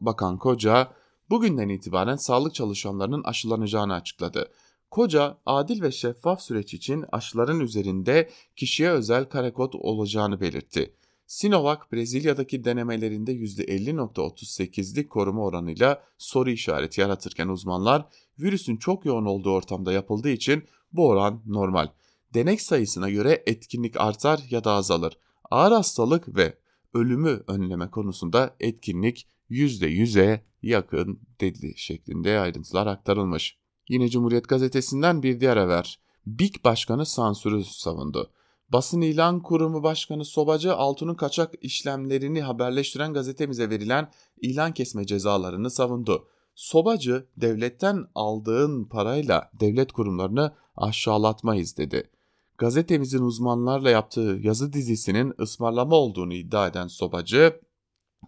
Bakan 0.00 0.38
Koca 0.38 0.92
bugünden 1.30 1.68
itibaren 1.68 2.16
sağlık 2.16 2.54
çalışanlarının 2.54 3.22
aşılanacağını 3.24 3.94
açıkladı. 3.94 4.52
Koca, 4.90 5.38
adil 5.46 5.82
ve 5.82 5.92
şeffaf 5.92 6.42
süreç 6.42 6.74
için 6.74 7.04
aşıların 7.12 7.60
üzerinde 7.60 8.30
kişiye 8.56 8.90
özel 8.90 9.24
kare 9.24 9.52
kod 9.52 9.72
olacağını 9.72 10.40
belirtti. 10.40 10.94
Sinovac, 11.26 11.78
Brezilya'daki 11.92 12.64
denemelerinde 12.64 13.32
%50.38'lik 13.32 15.10
koruma 15.10 15.44
oranıyla 15.44 16.02
soru 16.18 16.50
işareti 16.50 17.00
yaratırken 17.00 17.48
uzmanlar, 17.48 18.06
virüsün 18.38 18.76
çok 18.76 19.04
yoğun 19.04 19.24
olduğu 19.24 19.50
ortamda 19.50 19.92
yapıldığı 19.92 20.30
için 20.30 20.64
bu 20.92 21.08
oran 21.08 21.42
normal. 21.46 21.88
Denek 22.34 22.60
sayısına 22.60 23.10
göre 23.10 23.42
etkinlik 23.46 24.00
artar 24.00 24.40
ya 24.50 24.64
da 24.64 24.72
azalır. 24.72 25.18
Ağır 25.50 25.72
hastalık 25.72 26.36
ve 26.36 26.58
ölümü 26.94 27.42
önleme 27.46 27.90
konusunda 27.90 28.56
etkinlik 28.60 29.28
%100'e 29.50 30.44
yakın 30.62 31.20
dedi 31.40 31.74
şeklinde 31.76 32.40
ayrıntılar 32.40 32.86
aktarılmış. 32.86 33.58
Yine 33.88 34.08
Cumhuriyet 34.08 34.48
Gazetesi'nden 34.48 35.22
bir 35.22 35.40
diğer 35.40 35.56
haber. 35.56 36.00
BİK 36.26 36.64
Başkanı 36.64 37.06
sansürü 37.06 37.64
savundu. 37.64 38.30
Basın 38.68 39.00
İlan 39.00 39.42
Kurumu 39.42 39.82
Başkanı 39.82 40.24
Sobacı 40.24 40.74
Altun'un 40.74 41.14
kaçak 41.14 41.54
işlemlerini 41.60 42.42
haberleştiren 42.42 43.12
gazetemize 43.12 43.70
verilen 43.70 44.10
ilan 44.42 44.74
kesme 44.74 45.06
cezalarını 45.06 45.70
savundu. 45.70 46.28
Sobacı 46.54 47.26
devletten 47.36 48.06
aldığın 48.14 48.84
parayla 48.84 49.50
devlet 49.60 49.92
kurumlarını 49.92 50.54
aşağılatmayız 50.76 51.76
dedi. 51.76 52.10
Gazetemizin 52.58 53.22
uzmanlarla 53.22 53.90
yaptığı 53.90 54.38
yazı 54.42 54.72
dizisinin 54.72 55.34
ısmarlama 55.40 55.96
olduğunu 55.96 56.34
iddia 56.34 56.66
eden 56.66 56.86
Sobacı, 56.86 57.60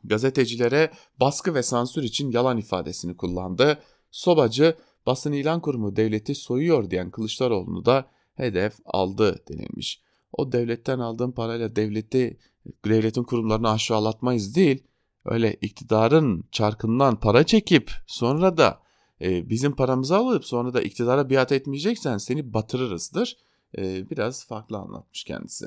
gazetecilere 0.04 0.92
baskı 1.20 1.54
ve 1.54 1.62
sansür 1.62 2.02
için 2.02 2.30
yalan 2.30 2.58
ifadesini 2.58 3.16
kullandı. 3.16 3.78
Sobacı, 4.10 4.76
basın 5.06 5.32
ilan 5.32 5.60
kurumu 5.60 5.96
devleti 5.96 6.34
soyuyor 6.34 6.90
diyen 6.90 7.10
Kılıçdaroğlu'nu 7.10 7.84
da 7.84 8.10
hedef 8.34 8.74
aldı 8.84 9.44
denilmiş. 9.48 10.07
O 10.32 10.52
devletten 10.52 10.98
aldığın 10.98 11.32
parayla 11.32 11.76
devleti, 11.76 12.38
devletin 12.84 13.22
kurumlarını 13.22 13.70
aşağılatmayız 13.70 14.54
değil, 14.54 14.82
öyle 15.24 15.54
iktidarın 15.54 16.44
çarkından 16.52 17.20
para 17.20 17.46
çekip 17.46 17.92
sonra 18.06 18.56
da 18.56 18.82
e, 19.20 19.50
bizim 19.50 19.76
paramızı 19.76 20.16
alıp 20.16 20.44
sonra 20.44 20.74
da 20.74 20.82
iktidara 20.82 21.30
biat 21.30 21.52
etmeyeceksen 21.52 22.18
seni 22.18 22.54
batırırızdır. 22.54 23.36
E, 23.78 24.10
biraz 24.10 24.46
farklı 24.46 24.76
anlatmış 24.76 25.24
kendisi. 25.24 25.66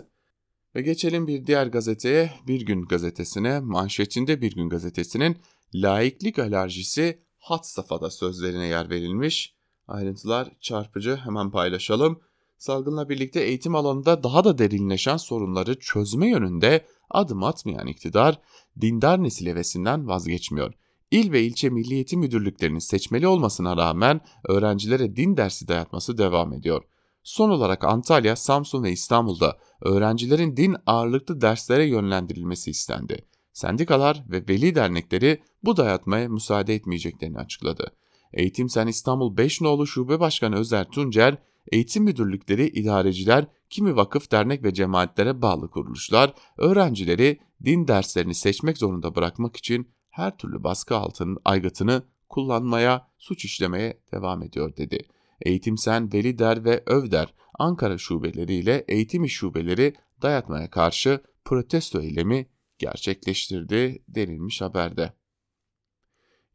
Ve 0.76 0.82
geçelim 0.82 1.28
bir 1.28 1.46
diğer 1.46 1.68
gazeteye, 1.68 2.32
Bir 2.48 2.66
Gün 2.66 2.82
Gazetesi'ne. 2.82 3.60
Manşetinde 3.60 4.42
Bir 4.42 4.56
Gün 4.56 4.70
Gazetesi'nin 4.70 5.38
laiklik 5.76 6.40
alerjisi 6.40 7.20
hat 7.38 7.68
safhada 7.68 8.10
sözlerine 8.10 8.68
yer 8.68 8.90
verilmiş. 8.90 9.56
Ayrıntılar 9.88 10.52
çarpıcı 10.60 11.16
hemen 11.16 11.52
paylaşalım. 11.52 12.22
Salgınla 12.62 13.10
birlikte 13.10 13.42
eğitim 13.42 13.76
alanında 13.76 14.24
daha 14.24 14.44
da 14.44 14.58
derinleşen 14.58 15.18
sorunları 15.18 15.80
çözme 15.80 16.30
yönünde 16.30 16.86
adım 17.10 17.44
atmayan 17.44 17.88
iktidar 17.88 18.40
dindar 18.82 19.24
nesil 19.24 19.48
hevesinden 19.48 20.08
vazgeçmiyor. 20.08 20.74
İl 21.12 21.32
ve 21.32 21.44
ilçe 21.44 21.70
milli 21.70 21.94
eğitim 21.94 22.20
müdürlüklerinin 22.20 22.80
seçmeli 22.80 23.28
olmasına 23.28 23.78
rağmen 23.78 24.22
öğrencilere 24.48 25.16
din 25.16 25.38
dersi 25.38 25.68
dayatması 25.68 26.18
devam 26.18 26.54
ediyor. 26.54 26.84
Son 27.24 27.50
olarak 27.50 27.84
Antalya, 27.84 28.36
Samsun 28.36 28.84
ve 28.84 28.92
İstanbul'da 28.92 29.58
öğrencilerin 29.82 30.58
din 30.58 30.76
ağırlıklı 30.86 31.42
derslere 31.42 31.86
yönlendirilmesi 31.86 32.72
istendi. 32.72 33.26
Sendikalar 33.54 34.24
ve 34.30 34.48
veli 34.50 34.76
dernekleri 34.76 35.42
bu 35.64 35.78
dayatmaya 35.78 36.30
müsaade 36.30 36.76
etmeyeceklerini 36.76 37.38
açıkladı. 37.38 37.92
Eğitim 38.34 38.70
Sen 38.70 38.88
İstanbul 38.88 39.38
5 39.38 39.62
nolu 39.62 39.88
Şube 39.88 40.20
Başkanı 40.20 40.56
Özer 40.56 40.90
Tuncer, 40.90 41.38
eğitim 41.72 42.04
müdürlükleri, 42.04 42.68
idareciler, 42.68 43.46
kimi 43.70 43.96
vakıf, 43.96 44.32
dernek 44.32 44.64
ve 44.64 44.74
cemaatlere 44.74 45.42
bağlı 45.42 45.70
kuruluşlar, 45.70 46.34
öğrencileri 46.58 47.40
din 47.66 47.88
derslerini 47.88 48.36
seçmek 48.36 48.78
zorunda 48.78 49.16
bırakmak 49.16 49.58
için 49.58 49.92
her 50.10 50.38
türlü 50.38 50.64
baskı 50.64 50.96
altının 50.96 51.38
aygıtını 51.46 52.04
kullanmaya, 52.30 53.08
suç 53.18 53.46
işlemeye 53.46 54.02
devam 54.12 54.44
ediyor 54.44 54.78
dedi. 54.78 55.00
Eğitimsen, 55.42 56.14
Velider 56.14 56.66
ve 56.66 56.84
Övder 56.86 57.34
Ankara 57.60 57.98
şubeleriyle 57.98 58.86
eğitim 58.88 59.24
iş 59.24 59.34
şubeleri 59.34 59.94
dayatmaya 60.22 60.70
karşı 60.70 61.22
protesto 61.46 62.02
eylemi 62.02 62.48
gerçekleştirdi 62.78 64.04
denilmiş 64.08 64.62
haberde. 64.62 65.14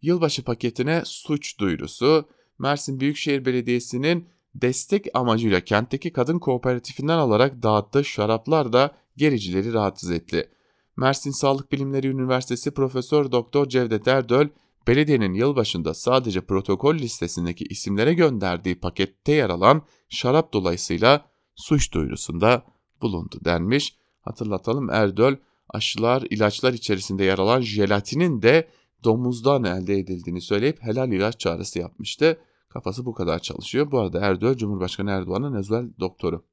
Yılbaşı 0.03 0.45
paketine 0.45 1.03
suç 1.05 1.61
duyurusu 1.61 2.29
Mersin 2.59 3.01
Büyükşehir 3.01 3.45
Belediyesi'nin 3.45 4.29
destek 4.63 5.07
amacıyla 5.15 5.61
kentteki 5.61 6.13
kadın 6.13 6.39
kooperatifinden 6.39 7.19
alarak 7.19 7.63
dağıttığı 7.63 8.05
şaraplar 8.05 8.73
da 8.73 8.91
gericileri 9.17 9.73
rahatsız 9.73 10.11
etti. 10.11 10.51
Mersin 10.97 11.31
Sağlık 11.31 11.73
Bilimleri 11.73 12.09
Üniversitesi 12.09 12.71
Profesör 12.71 13.33
Doktor 13.33 13.69
Cevdet 13.69 14.09
Erdöl, 14.09 14.49
belediyenin 14.87 15.35
yılbaşında 15.35 15.95
sadece 15.95 16.41
protokol 16.41 16.95
listesindeki 16.95 17.65
isimlere 17.65 18.15
gönderdiği 18.15 18.81
pakette 18.81 19.33
yer 19.33 19.51
alan 19.51 19.83
şarap 20.09 20.53
dolayısıyla 20.53 21.25
suç 21.55 21.93
duyurusunda 21.93 22.65
bulundu 23.03 23.39
denmiş. 23.45 23.97
Hatırlatalım 24.21 24.91
Erdöl 24.91 25.37
aşılar, 25.69 26.25
ilaçlar 26.31 26.73
içerisinde 26.73 27.25
yer 27.25 27.39
alan 27.39 27.61
jelatinin 27.61 28.43
de 28.43 28.69
domuzdan 29.05 29.65
elde 29.65 29.95
edildiğini 29.95 30.41
söyleyip 30.41 30.83
helal 30.83 31.13
ilaç 31.13 31.41
çağrısı 31.41 31.79
yapmıştı. 31.79 32.39
Kafası 32.77 33.07
bu 33.07 33.15
kadar 33.15 33.39
çalışıyor. 33.39 33.91
Bu 33.91 33.99
arada 33.99 34.21
Erdoğan 34.21 34.57
Cumhurbaşkanı 34.57 35.11
Erdoğan'ın 35.11 35.55
özel 35.55 35.91
doktoru. 36.01 36.45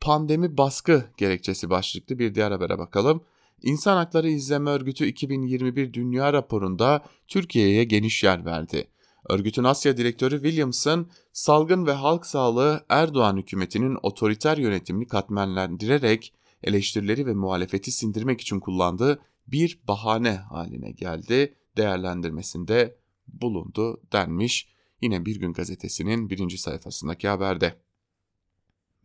Pandemi 0.00 0.58
baskı 0.58 1.04
gerekçesi 1.16 1.70
başlıklı 1.70 2.18
bir 2.18 2.34
diğer 2.34 2.50
habere 2.50 2.78
bakalım. 2.78 3.24
İnsan 3.62 3.96
Hakları 3.96 4.28
İzleme 4.28 4.70
Örgütü 4.70 5.06
2021 5.06 5.92
Dünya 5.92 6.32
raporunda 6.32 7.04
Türkiye'ye 7.28 7.84
geniş 7.84 8.24
yer 8.24 8.44
verdi. 8.44 8.90
Örgütün 9.28 9.64
Asya 9.64 9.96
Direktörü 9.96 10.42
Williamson, 10.42 11.10
salgın 11.32 11.86
ve 11.86 11.92
halk 11.92 12.26
sağlığı 12.26 12.84
Erdoğan 12.88 13.36
hükümetinin 13.36 13.98
otoriter 14.02 14.56
yönetimini 14.56 15.06
katmerlendirerek 15.06 16.34
eleştirileri 16.62 17.26
ve 17.26 17.34
muhalefeti 17.34 17.90
sindirmek 17.92 18.40
için 18.40 18.60
kullandığı 18.60 19.20
bir 19.46 19.80
bahane 19.88 20.34
haline 20.36 20.90
geldi 20.90 21.54
değerlendirmesinde 21.76 22.99
bulundu 23.32 24.00
denmiş 24.12 24.68
yine 25.00 25.26
Bir 25.26 25.36
Gün 25.36 25.52
Gazetesi'nin 25.52 26.30
birinci 26.30 26.58
sayfasındaki 26.58 27.28
haberde. 27.28 27.80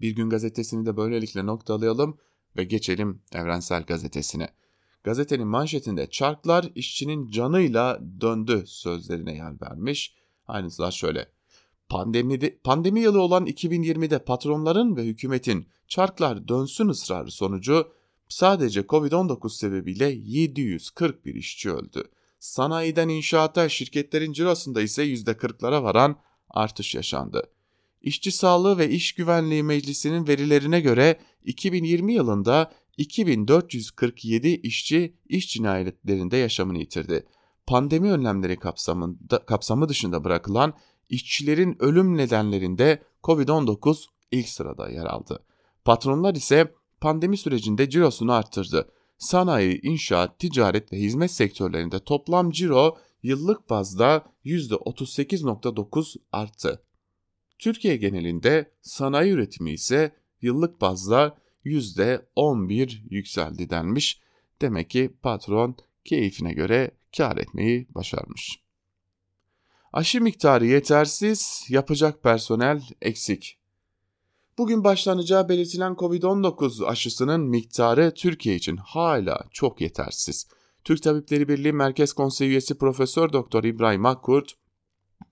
Bir 0.02 0.16
Gün 0.16 0.30
Gazetesi'ni 0.30 0.86
de 0.86 0.98
böylelikle 0.98 1.46
noktalayalım 1.46 2.18
ve 2.58 2.64
geçelim 2.64 3.22
Evrensel 3.34 3.84
Gazetesi'ne. 3.84 4.50
Gazetenin 5.04 5.48
manşetinde 5.48 6.10
çarklar 6.10 6.72
işçinin 6.76 7.32
canıyla 7.32 8.02
döndü 8.22 8.64
sözlerine 8.68 9.36
yer 9.36 9.62
vermiş. 9.62 10.16
Ayrıntılar 10.48 10.92
şöyle. 10.92 11.32
Pandemide, 11.90 12.58
pandemi 12.64 13.00
yılı 13.00 13.22
olan 13.22 13.46
2020'de 13.46 14.20
patronların 14.20 14.96
ve 14.96 15.06
hükümetin 15.06 15.68
çarklar 15.88 16.48
dönsün 16.48 16.88
ısrarı 16.88 17.32
sonucu 17.32 17.92
sadece 18.30 18.82
Covid-19 18.82 19.50
sebebiyle 19.50 20.10
741 20.10 21.36
işçi 21.36 21.72
öldü. 21.72 22.04
Sanayiden 22.40 23.10
inşaata, 23.10 23.70
şirketlerin 23.70 24.34
cirosunda 24.34 24.82
ise 24.82 25.06
%40'lara 25.06 25.84
varan 25.84 26.20
artış 26.50 26.96
yaşandı. 26.96 27.52
İşçi 28.02 28.32
Sağlığı 28.32 28.78
ve 28.78 28.90
İş 28.90 29.14
Güvenliği 29.14 29.64
Meclisi'nin 29.64 30.28
verilerine 30.28 30.82
göre 30.82 31.20
2020 31.44 32.14
yılında 32.14 32.72
2447 32.98 34.48
işçi 34.48 35.16
iş 35.30 35.54
cinayetlerinde 35.54 36.38
yaşamını 36.38 36.78
yitirdi. 36.78 37.26
Pandemi 37.68 38.12
önlemleri 38.12 38.60
kapsamında, 38.60 39.46
kapsamı 39.46 39.90
dışında 39.90 40.24
bırakılan 40.24 40.74
işçilerin 41.10 41.76
ölüm 41.80 42.18
nedenlerinde 42.18 43.04
COVID-19 43.24 44.06
ilk 44.32 44.50
sırada 44.50 44.90
yer 44.90 45.06
aldı. 45.06 45.44
Patronlar 45.86 46.36
ise 46.36 46.74
pandemi 47.02 47.38
sürecinde 47.38 47.90
cirosunu 47.90 48.32
arttırdı 48.32 48.92
sanayi, 49.18 49.82
inşaat, 49.82 50.40
ticaret 50.40 50.94
ve 50.94 50.98
hizmet 50.98 51.32
sektörlerinde 51.32 52.00
toplam 52.00 52.52
ciro 52.52 52.98
yıllık 53.24 53.70
bazda 53.70 54.26
%38.9 54.46 56.16
arttı. 56.32 56.82
Türkiye 57.60 57.96
genelinde 57.96 58.72
sanayi 58.82 59.32
üretimi 59.32 59.72
ise 59.72 60.16
yıllık 60.42 60.82
bazda 60.82 61.38
%11 61.66 63.00
yükseldi 63.10 63.70
denmiş. 63.70 64.20
Demek 64.62 64.90
ki 64.90 65.14
patron 65.22 65.78
keyfine 66.06 66.54
göre 66.54 66.92
kar 67.18 67.38
etmeyi 67.38 67.88
başarmış. 67.90 68.60
Aşı 69.94 70.22
miktarı 70.22 70.66
yetersiz, 70.66 71.66
yapacak 71.70 72.24
personel 72.24 72.84
eksik. 73.02 73.60
Bugün 74.58 74.84
başlanacağı 74.84 75.50
belirtilen 75.50 75.94
Covid-19 75.94 76.86
aşısının 76.86 77.42
miktarı 77.42 78.14
Türkiye 78.16 78.56
için 78.56 78.78
hala 78.78 79.46
çok 79.52 79.82
yetersiz. 79.82 80.48
Türk 80.84 81.04
Tabipleri 81.04 81.48
Birliği 81.48 81.74
Merkez 81.74 82.14
Konseyi 82.14 82.50
üyesi 82.50 82.78
Profesör 82.78 83.34
Doktor 83.34 83.64
İbrahim 83.64 84.06
Akkurt, 84.06 84.54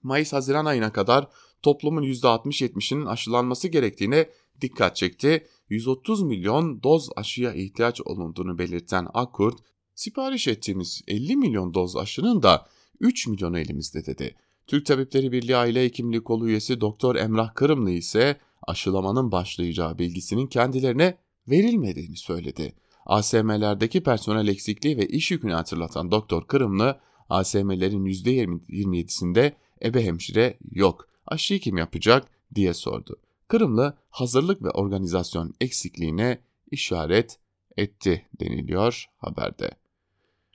Mayıs-Haziran 0.03 0.65
ayına 0.65 0.91
kadar 0.91 1.27
toplumun 1.61 2.03
%60-70'inin 2.03 3.05
aşılanması 3.05 3.67
gerektiğine 3.67 4.29
dikkat 4.61 4.95
çekti. 4.95 5.47
130 5.69 6.21
milyon 6.23 6.83
doz 6.83 7.09
aşıya 7.15 7.53
ihtiyaç 7.53 8.01
olunduğunu 8.01 8.57
belirten 8.57 9.07
Akkurt, 9.13 9.59
sipariş 9.95 10.47
ettiğimiz 10.47 11.01
50 11.07 11.35
milyon 11.35 11.73
doz 11.73 11.95
aşının 11.95 12.43
da 12.43 12.67
3 12.99 13.27
milyonu 13.27 13.59
elimizde 13.59 14.05
dedi. 14.05 14.35
Türk 14.67 14.85
Tabipleri 14.85 15.31
Birliği 15.31 15.55
Aile 15.55 15.83
Hekimliği 15.83 16.23
Kolu 16.23 16.47
üyesi 16.47 16.81
Doktor 16.81 17.15
Emrah 17.15 17.55
Kırımlı 17.55 17.91
ise 17.91 18.37
aşılamanın 18.67 19.31
başlayacağı 19.31 19.99
bilgisinin 19.99 20.47
kendilerine 20.47 21.17
verilmediğini 21.47 22.17
söyledi. 22.17 22.73
ASM'lerdeki 23.05 24.03
personel 24.03 24.47
eksikliği 24.47 24.97
ve 24.97 25.07
iş 25.07 25.31
yükünü 25.31 25.53
hatırlatan 25.53 26.11
Doktor 26.11 26.47
Kırımlı, 26.47 26.99
ASM'lerin 27.29 28.05
%27'sinde 28.05 29.53
ebe 29.83 30.05
hemşire 30.05 30.57
yok, 30.71 31.07
aşıyı 31.25 31.59
kim 31.59 31.77
yapacak 31.77 32.27
diye 32.55 32.73
sordu. 32.73 33.19
Kırımlı 33.47 33.97
hazırlık 34.09 34.63
ve 34.63 34.69
organizasyon 34.69 35.53
eksikliğine 35.61 36.39
işaret 36.71 37.39
etti 37.77 38.25
deniliyor 38.39 39.05
haberde. 39.17 39.71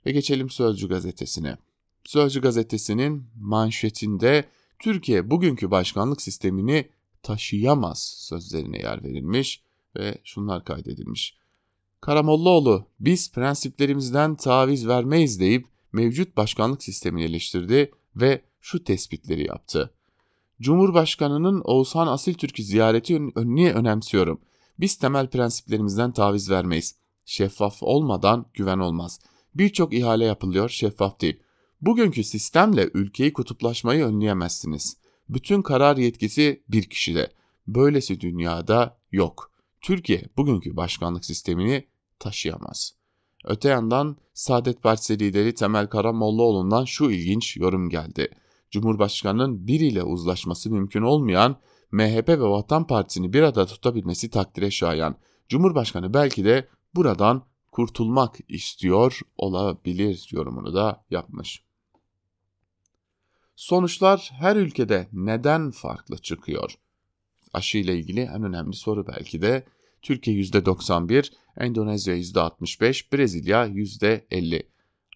Ve 0.05 0.11
geçelim 0.11 0.49
Sözcü 0.49 0.89
gazetesine. 0.89 1.57
Sözcü 2.05 2.41
gazetesinin 2.41 3.25
manşetinde 3.39 4.45
Türkiye 4.79 5.31
bugünkü 5.31 5.71
başkanlık 5.71 6.21
sistemini 6.21 6.89
taşıyamaz 7.23 7.99
sözlerine 8.17 8.77
yer 8.77 9.03
verilmiş 9.03 9.63
ve 9.95 10.17
şunlar 10.23 10.63
kaydedilmiş. 10.63 11.37
Karamollaoğlu 12.01 12.85
biz 12.99 13.31
prensiplerimizden 13.31 14.35
taviz 14.35 14.87
vermeyiz 14.87 15.39
deyip 15.39 15.67
mevcut 15.91 16.37
başkanlık 16.37 16.83
sistemini 16.83 17.23
eleştirdi 17.23 17.91
ve 18.15 18.41
şu 18.61 18.83
tespitleri 18.83 19.47
yaptı. 19.47 19.93
Cumhurbaşkanının 20.61 21.61
Oğuzhan 21.63 22.07
Asiltürk'ü 22.07 22.63
ziyareti 22.63 23.21
niye 23.35 23.73
önemsiyorum? 23.73 24.41
Biz 24.79 24.95
temel 24.95 25.27
prensiplerimizden 25.27 26.11
taviz 26.11 26.49
vermeyiz. 26.49 26.95
Şeffaf 27.25 27.83
olmadan 27.83 28.45
güven 28.53 28.79
olmaz. 28.79 29.19
Birçok 29.55 29.93
ihale 29.93 30.25
yapılıyor, 30.25 30.69
şeffaf 30.69 31.21
değil. 31.21 31.39
Bugünkü 31.81 32.23
sistemle 32.23 32.89
ülkeyi 32.93 33.33
kutuplaşmayı 33.33 34.05
önleyemezsiniz. 34.05 34.97
Bütün 35.29 35.61
karar 35.61 35.97
yetkisi 35.97 36.63
bir 36.69 36.83
kişide. 36.83 37.31
Böylesi 37.67 38.19
dünyada 38.19 38.97
yok. 39.11 39.51
Türkiye 39.81 40.23
bugünkü 40.37 40.75
başkanlık 40.75 41.25
sistemini 41.25 41.87
taşıyamaz. 42.19 42.95
Öte 43.45 43.69
yandan 43.69 44.17
Saadet 44.33 44.83
Partisi 44.83 45.19
lideri 45.19 45.53
Temel 45.53 45.87
Karamollaoğlu'ndan 45.87 46.85
şu 46.85 47.11
ilginç 47.11 47.57
yorum 47.57 47.89
geldi. 47.89 48.29
Cumhurbaşkanının 48.71 49.67
biriyle 49.67 50.03
uzlaşması 50.03 50.71
mümkün 50.71 51.01
olmayan 51.01 51.55
MHP 51.91 52.29
ve 52.29 52.41
Vatan 52.41 52.87
Partisi'ni 52.87 53.33
bir 53.33 53.41
arada 53.41 53.65
tutabilmesi 53.65 54.29
takdire 54.29 54.71
şayan. 54.71 55.15
Cumhurbaşkanı 55.49 56.13
belki 56.13 56.45
de 56.45 56.67
buradan 56.95 57.43
kurtulmak 57.71 58.37
istiyor 58.47 59.19
olabilir 59.37 60.29
yorumunu 60.31 60.73
da 60.73 61.05
yapmış. 61.09 61.63
Sonuçlar 63.59 64.31
her 64.33 64.55
ülkede 64.55 65.07
neden 65.13 65.71
farklı 65.71 66.17
çıkıyor? 66.17 66.73
Aşı 67.53 67.77
ile 67.77 67.95
ilgili 67.95 68.19
en 68.19 68.43
önemli 68.43 68.75
soru 68.75 69.07
belki 69.07 69.41
de 69.41 69.65
Türkiye 70.01 70.41
%91, 70.41 71.31
Endonezya 71.57 72.15
%65, 72.15 73.13
Brezilya 73.13 73.67
%50. 73.67 74.63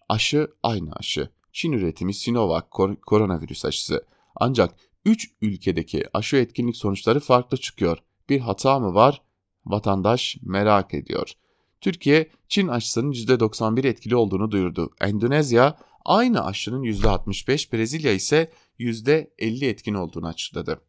Aşı 0.08 0.48
aynı 0.62 0.92
aşı. 0.92 1.28
Çin 1.52 1.72
üretimi 1.72 2.14
Sinovac 2.14 2.64
kor 2.70 2.96
koronavirüs 2.96 3.64
aşısı. 3.64 4.06
Ancak 4.36 4.74
3 5.04 5.30
ülkedeki 5.42 6.04
aşı 6.12 6.36
etkinlik 6.36 6.76
sonuçları 6.76 7.20
farklı 7.20 7.56
çıkıyor. 7.56 7.98
Bir 8.28 8.40
hata 8.40 8.78
mı 8.78 8.94
var? 8.94 9.22
Vatandaş 9.66 10.36
merak 10.42 10.94
ediyor. 10.94 11.32
Türkiye, 11.80 12.30
Çin 12.48 12.68
aşısının 12.68 13.12
%91 13.12 13.86
etkili 13.86 14.16
olduğunu 14.16 14.50
duyurdu. 14.50 14.90
Endonezya 15.00 15.78
aynı 16.04 16.44
aşının 16.44 16.82
%65, 16.82 17.72
Brezilya 17.72 18.12
ise 18.12 18.52
%50 18.78 19.66
etkin 19.66 19.94
olduğunu 19.94 20.26
açıkladı. 20.26 20.80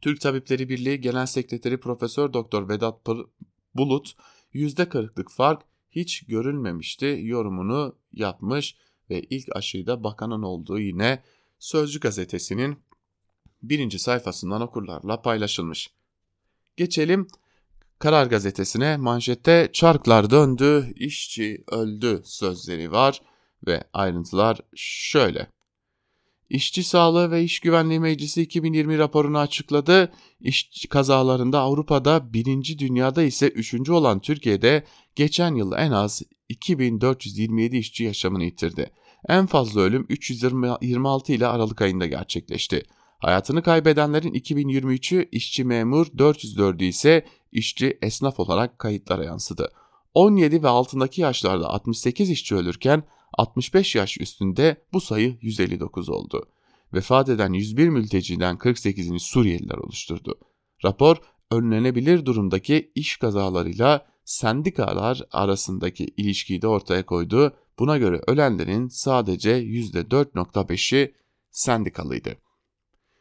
Türk 0.00 0.20
Tabipleri 0.20 0.68
Birliği 0.68 1.00
Genel 1.00 1.26
Sekreteri 1.26 1.80
Profesör 1.80 2.32
Doktor 2.32 2.68
Vedat 2.68 3.06
Bulut 3.74 4.12
%40'lık 4.54 5.30
fark 5.30 5.62
hiç 5.90 6.26
görülmemişti 6.26 7.20
yorumunu 7.22 7.96
yapmış 8.12 8.76
ve 9.10 9.20
ilk 9.20 9.56
aşıyı 9.56 9.86
da 9.86 10.04
bakanın 10.04 10.42
olduğu 10.42 10.78
yine 10.78 11.22
Sözcü 11.58 12.00
gazetesinin 12.00 12.78
birinci 13.62 13.98
sayfasından 13.98 14.60
okurlarla 14.60 15.22
paylaşılmış. 15.22 15.90
Geçelim 16.76 17.28
Karar 17.98 18.26
gazetesine 18.26 18.96
manşette 18.96 19.70
çarklar 19.72 20.30
döndü, 20.30 20.92
işçi 20.96 21.64
öldü 21.68 22.20
sözleri 22.24 22.92
var 22.92 23.22
ve 23.66 23.84
ayrıntılar 23.92 24.60
şöyle. 24.74 25.56
İşçi 26.50 26.84
Sağlığı 26.84 27.30
ve 27.30 27.42
İş 27.42 27.60
Güvenliği 27.60 28.00
Meclisi 28.00 28.42
2020 28.42 28.98
raporunu 28.98 29.38
açıkladı. 29.38 30.12
İş 30.40 30.86
kazalarında 30.90 31.60
Avrupa'da 31.60 32.32
birinci, 32.32 32.78
dünyada 32.78 33.22
ise 33.22 33.48
üçüncü 33.48 33.92
olan 33.92 34.20
Türkiye'de 34.20 34.84
geçen 35.16 35.54
yıl 35.54 35.72
en 35.72 35.90
az 35.90 36.22
2427 36.48 37.76
işçi 37.76 38.04
yaşamını 38.04 38.44
yitirdi. 38.44 38.90
En 39.28 39.46
fazla 39.46 39.80
ölüm 39.80 40.06
326 40.08 41.32
ile 41.32 41.46
Aralık 41.46 41.82
ayında 41.82 42.06
gerçekleşti. 42.06 42.82
Hayatını 43.18 43.62
kaybedenlerin 43.62 44.32
2023'ü 44.32 45.28
işçi 45.32 45.64
memur, 45.64 46.06
404'ü 46.06 46.84
ise 46.84 47.24
işçi 47.52 47.98
esnaf 48.02 48.40
olarak 48.40 48.78
kayıtlara 48.78 49.24
yansıdı. 49.24 49.72
17 50.14 50.62
ve 50.62 50.68
altındaki 50.68 51.20
yaşlarda 51.20 51.68
68 51.68 52.30
işçi 52.30 52.54
ölürken 52.54 53.02
65 53.38 53.94
yaş 53.94 54.20
üstünde 54.20 54.84
bu 54.92 55.00
sayı 55.00 55.38
159 55.40 56.08
oldu. 56.08 56.48
Vefat 56.94 57.28
eden 57.28 57.52
101 57.52 57.88
mülteciden 57.88 58.56
48'ini 58.56 59.18
Suriyeliler 59.18 59.78
oluşturdu. 59.78 60.40
Rapor 60.84 61.16
önlenebilir 61.50 62.26
durumdaki 62.26 62.92
iş 62.94 63.16
kazalarıyla 63.16 64.06
sendikalar 64.24 65.22
arasındaki 65.30 66.04
ilişkiyi 66.04 66.62
de 66.62 66.66
ortaya 66.66 67.06
koydu. 67.06 67.56
Buna 67.78 67.98
göre 67.98 68.20
ölenlerin 68.26 68.88
sadece 68.88 69.50
%4.5'i 69.50 71.14
sendikalıydı. 71.50 72.36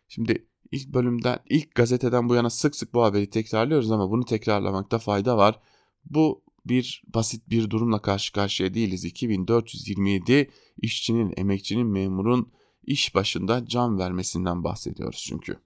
Şimdi 0.07 0.47
ilk 0.71 0.87
bölümden, 0.87 1.39
ilk 1.49 1.75
gazeteden 1.75 2.29
bu 2.29 2.35
yana 2.35 2.49
sık 2.49 2.75
sık 2.75 2.93
bu 2.93 3.03
haberi 3.03 3.29
tekrarlıyoruz 3.29 3.91
ama 3.91 4.11
bunu 4.11 4.25
tekrarlamakta 4.25 4.99
fayda 4.99 5.37
var. 5.37 5.59
Bu 6.05 6.43
bir 6.65 7.03
basit 7.13 7.49
bir 7.49 7.69
durumla 7.69 8.01
karşı 8.01 8.33
karşıya 8.33 8.73
değiliz. 8.73 9.05
2427 9.05 10.49
işçinin, 10.77 11.33
emekçinin, 11.37 11.87
memurun 11.87 12.51
iş 12.83 13.15
başında 13.15 13.65
can 13.65 13.99
vermesinden 13.99 14.63
bahsediyoruz 14.63 15.23
çünkü. 15.27 15.59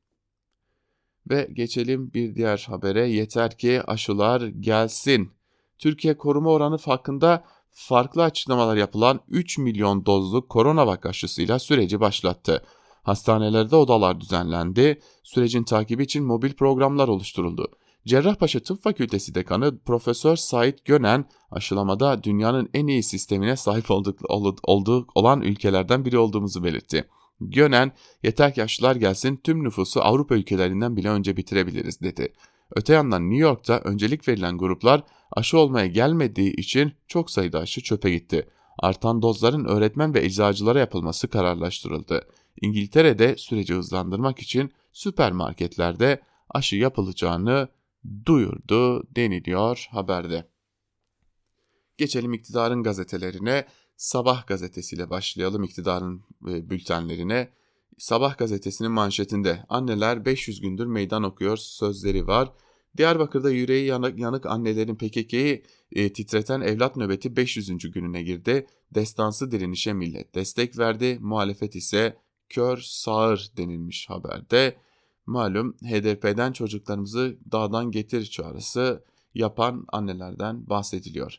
Ve 1.30 1.50
geçelim 1.54 2.14
bir 2.14 2.36
diğer 2.36 2.66
habere. 2.70 3.10
Yeter 3.10 3.58
ki 3.58 3.82
aşılar 3.82 4.42
gelsin. 4.48 5.32
Türkiye 5.80 6.18
koruma 6.18 6.50
oranı 6.50 6.78
hakkında 6.78 7.44
farklı 7.72 8.24
açıklamalar 8.24 8.78
yapılan 8.78 9.20
3 9.28 9.58
milyon 9.58 10.06
dozluk 10.06 10.50
koronavak 10.50 11.06
aşısıyla 11.06 11.60
süreci 11.60 12.00
başlattı. 12.00 12.64
Hastanelerde 13.04 13.76
odalar 13.76 14.22
düzenlendi, 14.22 15.02
sürecin 15.24 15.64
takibi 15.64 16.04
için 16.04 16.24
mobil 16.24 16.54
programlar 16.54 17.08
oluşturuldu. 17.08 17.68
Cerrahpaşa 18.06 18.60
Tıp 18.60 18.84
Fakültesi 18.84 19.36
Dekanı 19.36 19.80
Profesör 19.80 20.36
Sait 20.36 20.86
Gönen 20.86 21.26
aşılamada 21.52 22.24
dünyanın 22.24 22.70
en 22.74 22.88
iyi 22.88 23.04
sistemine 23.04 23.56
sahip 23.56 23.92
olduk, 23.92 24.20
olduğu 24.64 25.08
olan 25.16 25.42
ülkelerden 25.42 26.06
biri 26.06 26.18
olduğumuzu 26.18 26.64
belirtti. 26.64 27.10
Gönen, 27.42 27.92
yeter 28.24 28.54
ki 28.54 28.64
aşılar 28.64 28.96
gelsin 28.96 29.40
tüm 29.44 29.64
nüfusu 29.64 30.02
Avrupa 30.02 30.36
ülkelerinden 30.36 30.98
bile 30.98 31.10
önce 31.10 31.38
bitirebiliriz 31.38 32.02
dedi. 32.02 32.34
Öte 32.76 32.94
yandan 32.94 33.30
New 33.30 33.44
York'ta 33.44 33.80
öncelik 33.80 34.28
verilen 34.28 34.58
gruplar 34.58 35.04
aşı 35.32 35.58
olmaya 35.58 35.88
gelmediği 35.88 36.56
için 36.56 36.94
çok 37.08 37.32
sayıda 37.32 37.60
aşı 37.60 37.82
çöpe 37.82 38.12
gitti. 38.12 38.50
Artan 38.78 39.22
dozların 39.22 39.66
öğretmen 39.66 40.14
ve 40.14 40.26
eczacılara 40.26 40.80
yapılması 40.80 41.28
kararlaştırıldı. 41.28 42.28
İngiltere'de 42.62 43.38
süreci 43.38 43.74
hızlandırmak 43.74 44.40
için 44.40 44.72
süpermarketlerde 44.94 46.22
aşı 46.50 46.76
yapılacağını 46.76 47.68
duyurdu 48.26 49.16
deniliyor 49.16 49.88
haberde. 49.92 50.50
Geçelim 51.98 52.34
iktidarın 52.34 52.84
gazetelerine. 52.84 53.66
Sabah 53.98 54.48
gazetesiyle 54.48 55.10
başlayalım 55.10 55.64
iktidarın 55.64 56.24
e, 56.50 56.70
bültenlerine. 56.70 57.50
Sabah 57.98 58.38
gazetesinin 58.38 58.92
manşetinde 58.92 59.66
anneler 59.70 60.26
500 60.26 60.62
gündür 60.62 60.86
meydan 60.86 61.24
okuyor 61.24 61.58
sözleri 61.58 62.28
var. 62.28 62.54
Diyarbakır'da 62.98 63.52
yüreği 63.52 63.86
yanık, 63.86 64.20
yanık 64.20 64.46
annelerin 64.46 64.96
PKK'yi 64.96 65.64
e, 65.92 66.14
titreten 66.14 66.62
evlat 66.62 66.96
nöbeti 66.96 67.36
500. 67.36 67.92
gününe 67.92 68.24
girdi. 68.24 68.68
Destansı 68.92 69.52
direnişe 69.52 69.94
millet 69.94 70.36
destek 70.36 70.78
verdi. 70.78 71.18
Muhalefet 71.22 71.76
ise 71.76 72.18
kör 72.50 72.78
sağır 72.78 73.52
denilmiş 73.58 74.10
haberde. 74.10 74.78
Malum 75.30 75.74
HDP'den 75.74 76.52
çocuklarımızı 76.52 77.38
dağdan 77.52 77.92
getir 77.92 78.26
çağrısı 78.26 79.04
yapan 79.34 79.86
annelerden 79.92 80.70
bahsediliyor. 80.70 81.36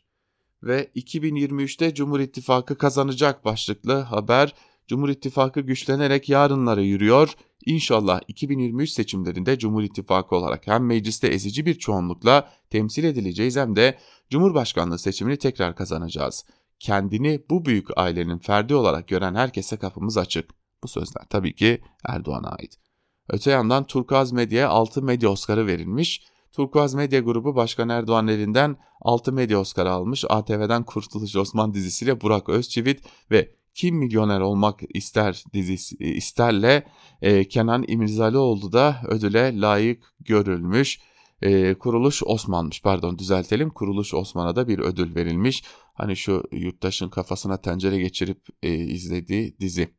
Ve 0.62 0.90
2023'te 0.96 1.94
Cumhur 1.94 2.20
İttifakı 2.20 2.78
kazanacak 2.78 3.44
başlıklı 3.44 3.92
haber 3.92 4.54
Cumhur 4.88 5.08
İttifakı 5.08 5.60
güçlenerek 5.60 6.28
yarınlara 6.28 6.80
yürüyor. 6.80 7.34
İnşallah 7.66 8.20
2023 8.28 8.90
seçimlerinde 8.90 9.58
Cumhur 9.58 9.82
İttifakı 9.82 10.36
olarak 10.36 10.66
hem 10.66 10.86
mecliste 10.86 11.28
ezici 11.28 11.66
bir 11.66 11.74
çoğunlukla 11.74 12.48
temsil 12.70 13.04
edileceğiz 13.04 13.56
hem 13.56 13.76
de 13.76 13.98
Cumhurbaşkanlığı 14.30 14.98
seçimini 14.98 15.36
tekrar 15.36 15.76
kazanacağız. 15.76 16.44
Kendini 16.78 17.42
bu 17.50 17.64
büyük 17.64 17.98
ailenin 17.98 18.38
ferdi 18.38 18.74
olarak 18.74 19.08
gören 19.08 19.34
herkese 19.34 19.76
kapımız 19.76 20.18
açık. 20.18 20.50
Bu 20.82 20.88
sözler 20.88 21.24
tabii 21.30 21.54
ki 21.54 21.80
Erdoğan'a 22.04 22.48
ait. 22.48 22.89
Öte 23.32 23.50
yandan 23.50 23.84
Turkuaz 23.84 24.32
Medya'ya 24.32 24.68
6 24.68 25.02
medya 25.02 25.30
Oscar'ı 25.30 25.66
verilmiş. 25.66 26.22
Turkuaz 26.52 26.94
Medya 26.94 27.20
Grubu 27.20 27.56
Başkan 27.56 27.88
Erdoğan 27.88 28.28
elinden 28.28 28.76
6 29.00 29.32
medya 29.32 29.60
Oscar'ı 29.60 29.90
almış. 29.90 30.24
ATV'den 30.28 30.84
Kurtuluş 30.84 31.36
Osman 31.36 31.74
dizisiyle 31.74 32.20
Burak 32.20 32.48
Özçivit 32.48 33.02
ve 33.30 33.54
kim 33.74 33.96
Milyoner 33.96 34.40
Olmak 34.40 34.80
ister 34.94 35.44
dizisi 35.52 35.96
isterle 35.96 36.86
e, 37.22 37.48
Kenan 37.48 37.84
İmirzalıoğlu 37.88 38.72
da 38.72 39.00
ödüle 39.08 39.60
layık 39.60 40.14
görülmüş. 40.20 41.00
E, 41.42 41.74
Kuruluş 41.74 42.22
Osman'mış 42.26 42.82
pardon 42.82 43.18
düzeltelim. 43.18 43.70
Kuruluş 43.70 44.14
Osman'a 44.14 44.56
da 44.56 44.68
bir 44.68 44.78
ödül 44.78 45.14
verilmiş. 45.14 45.64
Hani 45.94 46.16
şu 46.16 46.42
yurttaşın 46.52 47.08
kafasına 47.08 47.56
tencere 47.56 47.98
geçirip 47.98 48.46
e, 48.62 48.74
izlediği 48.74 49.56
dizi. 49.60 49.94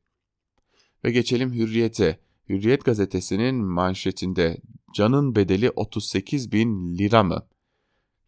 Ve 1.06 1.12
geçelim 1.12 1.54
Hürriyet'e. 1.54 2.31
Hürriyet 2.52 2.86
gazetesinin 2.86 3.56
manşetinde 3.56 4.58
canın 4.94 5.36
bedeli 5.36 5.70
38 5.70 6.52
bin 6.52 6.98
lira 6.98 7.24
mı? 7.24 7.48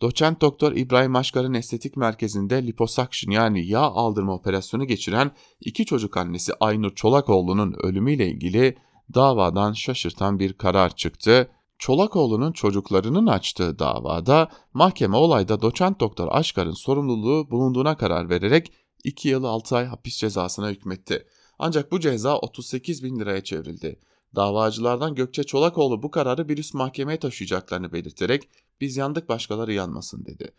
Doçent 0.01 0.41
Doktor 0.41 0.71
İbrahim 0.71 1.15
Aşkar'ın 1.15 1.53
estetik 1.53 1.97
merkezinde 1.97 2.67
liposuction 2.67 3.31
yani 3.31 3.67
yağ 3.67 3.81
aldırma 3.81 4.33
operasyonu 4.33 4.87
geçiren 4.87 5.31
iki 5.59 5.85
çocuk 5.85 6.17
annesi 6.17 6.53
Aynur 6.59 6.95
Çolakoğlu'nun 6.95 7.75
ölümüyle 7.83 8.27
ilgili 8.27 8.77
davadan 9.13 9.73
şaşırtan 9.73 10.39
bir 10.39 10.53
karar 10.53 10.95
çıktı. 10.95 11.51
Çolakoğlu'nun 11.77 12.51
çocuklarının 12.51 13.27
açtığı 13.27 13.79
davada 13.79 14.49
mahkeme 14.73 15.17
olayda 15.17 15.61
doçent 15.61 15.99
doktor 15.99 16.27
Aşkar'ın 16.31 16.73
sorumluluğu 16.73 17.51
bulunduğuna 17.51 17.97
karar 17.97 18.29
vererek 18.29 18.73
2 19.03 19.29
yıl 19.29 19.43
6 19.43 19.75
ay 19.75 19.85
hapis 19.85 20.17
cezasına 20.17 20.69
hükmetti. 20.69 21.27
Ancak 21.59 21.91
bu 21.91 21.99
ceza 21.99 22.37
38 22.37 23.03
bin 23.03 23.19
liraya 23.19 23.43
çevrildi. 23.43 23.99
Davacılardan 24.35 25.15
Gökçe 25.15 25.43
Çolakoğlu 25.43 26.03
bu 26.03 26.11
kararı 26.11 26.49
bir 26.49 26.57
üst 26.57 26.73
mahkemeye 26.73 27.19
taşıyacaklarını 27.19 27.93
belirterek 27.93 28.49
biz 28.81 28.97
yandık 28.97 29.29
başkaları 29.29 29.73
yanmasın 29.73 30.25
dedi. 30.25 30.51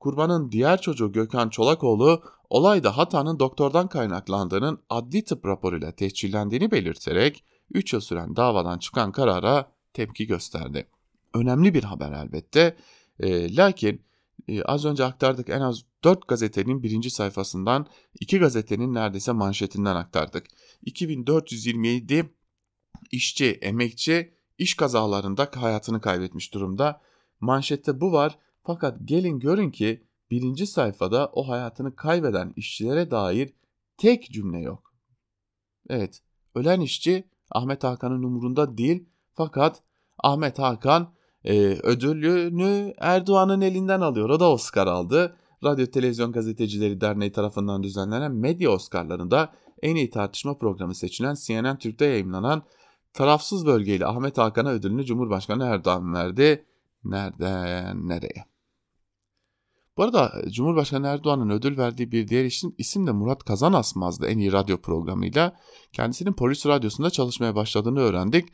Kurbanın 0.00 0.52
diğer 0.52 0.80
çocuğu 0.80 1.12
Gökhan 1.12 1.48
Çolakoğlu 1.48 2.22
olayda 2.50 2.96
hatanın 2.96 3.38
doktordan 3.38 3.88
kaynaklandığının 3.88 4.78
adli 4.90 5.24
tıp 5.24 5.46
raporuyla 5.46 5.92
tescillendiğini 5.92 6.70
belirterek 6.70 7.44
3 7.74 7.92
yıl 7.92 8.00
süren 8.00 8.36
davadan 8.36 8.78
çıkan 8.78 9.12
karara 9.12 9.72
tepki 9.92 10.26
gösterdi. 10.26 10.86
Önemli 11.34 11.74
bir 11.74 11.84
haber 11.84 12.12
elbette. 12.12 12.76
E, 13.20 13.56
lakin 13.56 14.02
e, 14.48 14.62
az 14.62 14.84
önce 14.84 15.04
aktardık 15.04 15.48
en 15.48 15.60
az 15.60 15.82
4 16.04 16.28
gazetenin 16.28 16.82
birinci 16.82 17.10
sayfasından 17.10 17.86
2 18.20 18.38
gazetenin 18.38 18.94
neredeyse 18.94 19.32
manşetinden 19.32 19.96
aktardık. 19.96 20.46
2427 20.86 22.30
işçi, 23.10 23.58
emekçi 23.62 24.34
iş 24.58 24.74
kazalarında 24.74 25.48
hayatını 25.56 26.00
kaybetmiş 26.00 26.54
durumda. 26.54 27.00
Manşette 27.40 28.00
bu 28.00 28.12
var 28.12 28.38
fakat 28.62 28.98
gelin 29.04 29.38
görün 29.38 29.70
ki 29.70 30.04
birinci 30.30 30.66
sayfada 30.66 31.30
o 31.32 31.48
hayatını 31.48 31.96
kaybeden 31.96 32.52
işçilere 32.56 33.10
dair 33.10 33.52
tek 33.96 34.30
cümle 34.30 34.58
yok. 34.58 34.94
Evet, 35.88 36.22
ölen 36.54 36.80
işçi 36.80 37.24
Ahmet 37.50 37.84
Hakan'ın 37.84 38.22
umurunda 38.22 38.78
değil 38.78 39.08
fakat 39.34 39.82
Ahmet 40.18 40.58
Hakan 40.58 41.12
e, 41.44 41.54
ödülünü 41.82 42.94
Erdoğan'ın 42.98 43.60
elinden 43.60 44.00
alıyor. 44.00 44.28
O 44.28 44.40
da 44.40 44.50
Oscar 44.50 44.86
aldı. 44.86 45.36
Radyo 45.64 45.86
Televizyon 45.86 46.32
Gazetecileri 46.32 47.00
Derneği 47.00 47.32
tarafından 47.32 47.82
düzenlenen 47.82 48.32
medya 48.32 48.70
Oscar'larında 48.70 49.52
en 49.82 49.96
iyi 49.96 50.10
tartışma 50.10 50.58
programı 50.58 50.94
seçilen 50.94 51.34
CNN 51.34 51.78
Türk'te 51.78 52.04
yayınlanan 52.04 52.62
tarafsız 53.12 53.66
bölgeyle 53.66 54.06
Ahmet 54.06 54.38
Hakan'a 54.38 54.70
ödülünü 54.70 55.04
Cumhurbaşkanı 55.04 55.64
Erdoğan 55.64 56.14
verdi. 56.14 56.64
Nereden 57.04 58.08
nereye? 58.08 58.50
Bu 59.96 60.02
arada 60.02 60.32
Cumhurbaşkanı 60.48 61.06
Erdoğan'ın 61.06 61.50
ödül 61.50 61.78
verdiği 61.78 62.12
bir 62.12 62.28
diğer 62.28 62.44
isim, 62.44 62.74
isim 62.78 63.06
de 63.06 63.12
Murat 63.12 63.44
Kazan 63.44 63.72
Asmaz'dı 63.72 64.26
en 64.26 64.38
iyi 64.38 64.52
radyo 64.52 64.80
programıyla. 64.80 65.56
Kendisinin 65.92 66.32
polis 66.32 66.66
radyosunda 66.66 67.10
çalışmaya 67.10 67.54
başladığını 67.54 68.00
öğrendik. 68.00 68.48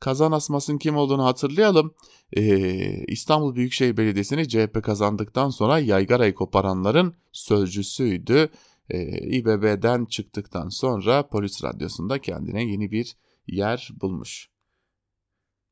Kazan 0.00 0.32
Asmas'ın 0.32 0.78
kim 0.78 0.96
olduğunu 0.96 1.24
hatırlayalım. 1.24 1.94
Ee, 2.32 3.04
İstanbul 3.08 3.54
Büyükşehir 3.54 3.96
Belediyesi'ni 3.96 4.48
CHP 4.48 4.82
kazandıktan 4.82 5.50
sonra 5.50 5.78
yaygarayı 5.78 6.34
koparanların 6.34 7.14
sözcüsüydü. 7.32 8.48
Ee, 8.90 9.18
İBB'den 9.18 10.04
çıktıktan 10.04 10.68
sonra 10.68 11.28
polis 11.28 11.64
radyosunda 11.64 12.18
kendine 12.18 12.64
yeni 12.64 12.90
bir 12.90 13.16
yer 13.56 13.90
bulmuş. 14.00 14.50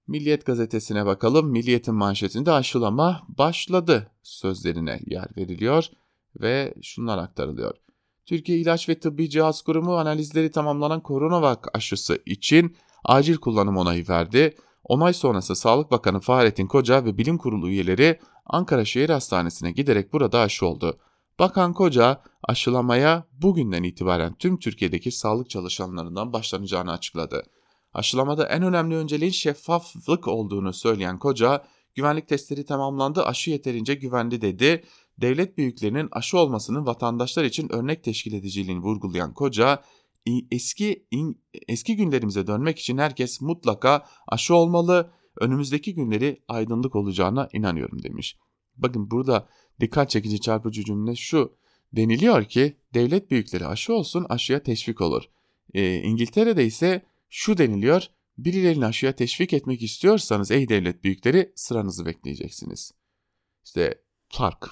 Milliyet 0.07 0.47
gazetesine 0.47 1.07
bakalım. 1.07 1.51
Milliyet'in 1.51 1.95
manşetinde 1.95 2.53
aşılama 2.53 3.23
başladı 3.29 4.11
sözlerine 4.23 5.01
yer 5.07 5.29
veriliyor 5.37 5.85
ve 6.41 6.75
şunlar 6.83 7.19
aktarılıyor. 7.19 7.75
Türkiye 8.27 8.59
İlaç 8.59 8.89
ve 8.89 9.01
Tıbbi 9.01 9.31
Cihaz 9.31 9.63
Kurumu 9.63 9.97
analizleri 9.97 10.51
tamamlanan 10.51 11.03
koronavak 11.03 11.77
aşısı 11.77 12.23
için 12.27 12.77
acil 13.05 13.37
kullanım 13.37 13.77
onayı 13.77 14.09
verdi. 14.09 14.55
Onay 14.85 15.13
sonrası 15.13 15.57
Sağlık 15.57 15.91
Bakanı 15.91 16.21
Fahrettin 16.21 16.67
Koca 16.67 17.05
ve 17.05 17.19
Bilim 17.19 17.39
Kurulu 17.39 17.69
üyeleri 17.69 18.21
Ankara 18.47 18.85
Şehir 18.85 19.11
Hastanesi'ne 19.11 19.73
giderek 19.73 20.13
burada 20.13 20.41
aşı 20.41 20.67
oldu. 20.67 20.99
Bakan 21.39 21.73
Koca 21.73 22.23
aşılamaya 22.43 23.25
bugünden 23.33 23.83
itibaren 23.83 24.35
tüm 24.35 24.59
Türkiye'deki 24.59 25.11
sağlık 25.11 25.51
çalışanlarından 25.51 26.33
başlanacağını 26.33 26.93
açıkladı. 26.93 27.43
Aşılamada 27.93 28.47
en 28.49 28.63
önemli 28.63 28.97
önceliğin 28.97 29.33
şeffaflık 29.33 30.29
olduğunu 30.29 30.73
söyleyen 30.73 31.19
Koca, 31.19 31.65
güvenlik 31.95 32.29
testleri 32.29 32.65
tamamlandı, 32.65 33.25
aşı 33.25 33.51
yeterince 33.51 33.95
güvenli 33.95 34.41
dedi. 34.41 34.85
Devlet 35.19 35.59
büyüklerinin 35.59 36.09
aşı 36.13 36.39
olmasının 36.39 36.87
vatandaşlar 36.87 37.45
için 37.45 37.73
örnek 37.73 38.05
teşkil 38.05 38.33
ediciliğini 38.33 38.81
vurgulayan 38.81 39.35
Koca, 39.35 39.83
eski 40.51 41.07
eski 41.69 41.97
günlerimize 41.97 42.47
dönmek 42.47 42.79
için 42.79 42.99
herkes 42.99 43.41
mutlaka 43.41 44.07
aşı 44.29 44.55
olmalı. 44.55 45.11
Önümüzdeki 45.41 45.95
günleri 45.95 46.43
aydınlık 46.49 46.97
olacağına 46.97 47.49
inanıyorum 47.53 48.03
demiş. 48.03 48.37
Bakın 48.77 49.11
burada 49.11 49.49
dikkat 49.81 50.11
çekici 50.11 50.41
çarpıcı 50.41 50.85
cümle 50.85 51.17
şu. 51.17 51.57
Deniliyor 51.93 52.45
ki 52.45 52.77
devlet 52.95 53.31
büyükleri 53.31 53.67
aşı 53.67 53.95
olsun 53.95 54.27
aşıya 54.29 54.63
teşvik 54.63 55.01
olur. 55.01 55.23
E, 55.75 55.97
İngiltere'de 55.97 56.65
ise 56.65 57.03
şu 57.29 57.59
deniliyor. 57.59 58.07
Birilerini 58.39 58.87
aşıya 58.87 59.13
teşvik 59.13 59.53
etmek 59.53 59.83
istiyorsanız 59.83 60.51
ey 60.51 60.69
devlet 60.69 61.05
büyükleri 61.05 61.53
sıranızı 61.55 62.07
bekleyeceksiniz. 62.07 62.93
İşte 63.65 64.03
fark. 64.29 64.71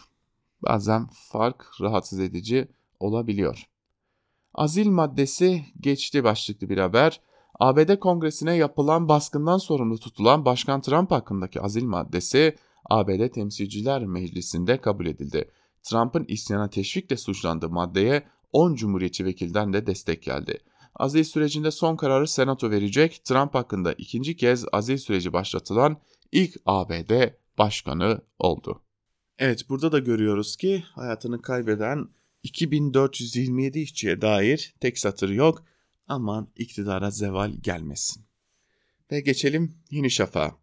Bazen 0.63 1.07
fark 1.13 1.67
rahatsız 1.81 2.21
edici 2.21 2.69
olabiliyor. 3.01 3.67
Azil 4.55 4.89
maddesi 4.89 5.65
geçti 5.81 6.25
başlıklı 6.25 6.69
bir 6.69 6.79
haber. 6.79 7.21
ABD 7.61 7.99
Kongresi'ne 7.99 8.57
yapılan 8.57 9.09
baskından 9.09 9.59
sorumlu 9.59 9.99
tutulan 9.99 10.45
Başkan 10.45 10.81
Trump 10.81 11.11
hakkındaki 11.11 11.61
azil 11.61 11.85
maddesi 11.85 12.57
ABD 12.91 13.29
Temsilciler 13.29 14.05
Meclisi'nde 14.05 14.81
kabul 14.81 15.07
edildi. 15.07 15.51
Trump'ın 15.83 16.25
isyana 16.29 16.71
teşvikle 16.71 17.17
suçlandığı 17.17 17.69
maddeye 17.69 18.23
10 18.53 18.75
cumhuriyetçi 18.75 19.25
vekilden 19.25 19.73
de 19.73 19.87
destek 19.87 20.23
geldi. 20.23 20.59
Azil 20.97 21.25
sürecinde 21.25 21.71
son 21.71 21.97
kararı 21.97 22.29
Senato 22.29 22.71
verecek. 22.71 23.25
Trump 23.25 23.55
hakkında 23.55 23.93
ikinci 23.93 24.37
kez 24.37 24.65
azil 24.73 24.97
süreci 24.97 25.33
başlatılan 25.33 26.01
ilk 26.33 26.57
ABD 26.67 27.11
başkanı 27.59 28.21
oldu. 28.39 28.83
Evet 29.39 29.69
burada 29.69 29.93
da 29.93 29.99
görüyoruz 29.99 30.57
ki 30.57 30.85
hayatını 30.93 31.43
kaybeden 31.43 32.09
2427 32.43 33.79
işçiye 33.79 34.21
dair 34.21 34.75
tek 34.81 34.99
satır 34.99 35.29
yok. 35.29 35.65
Aman 36.09 36.49
iktidara 36.57 37.11
zeval 37.11 37.53
gelmesin. 37.53 38.27
Ve 39.13 39.21
geçelim 39.21 39.75
Yeni 39.91 40.11
Şafak'a. 40.11 40.57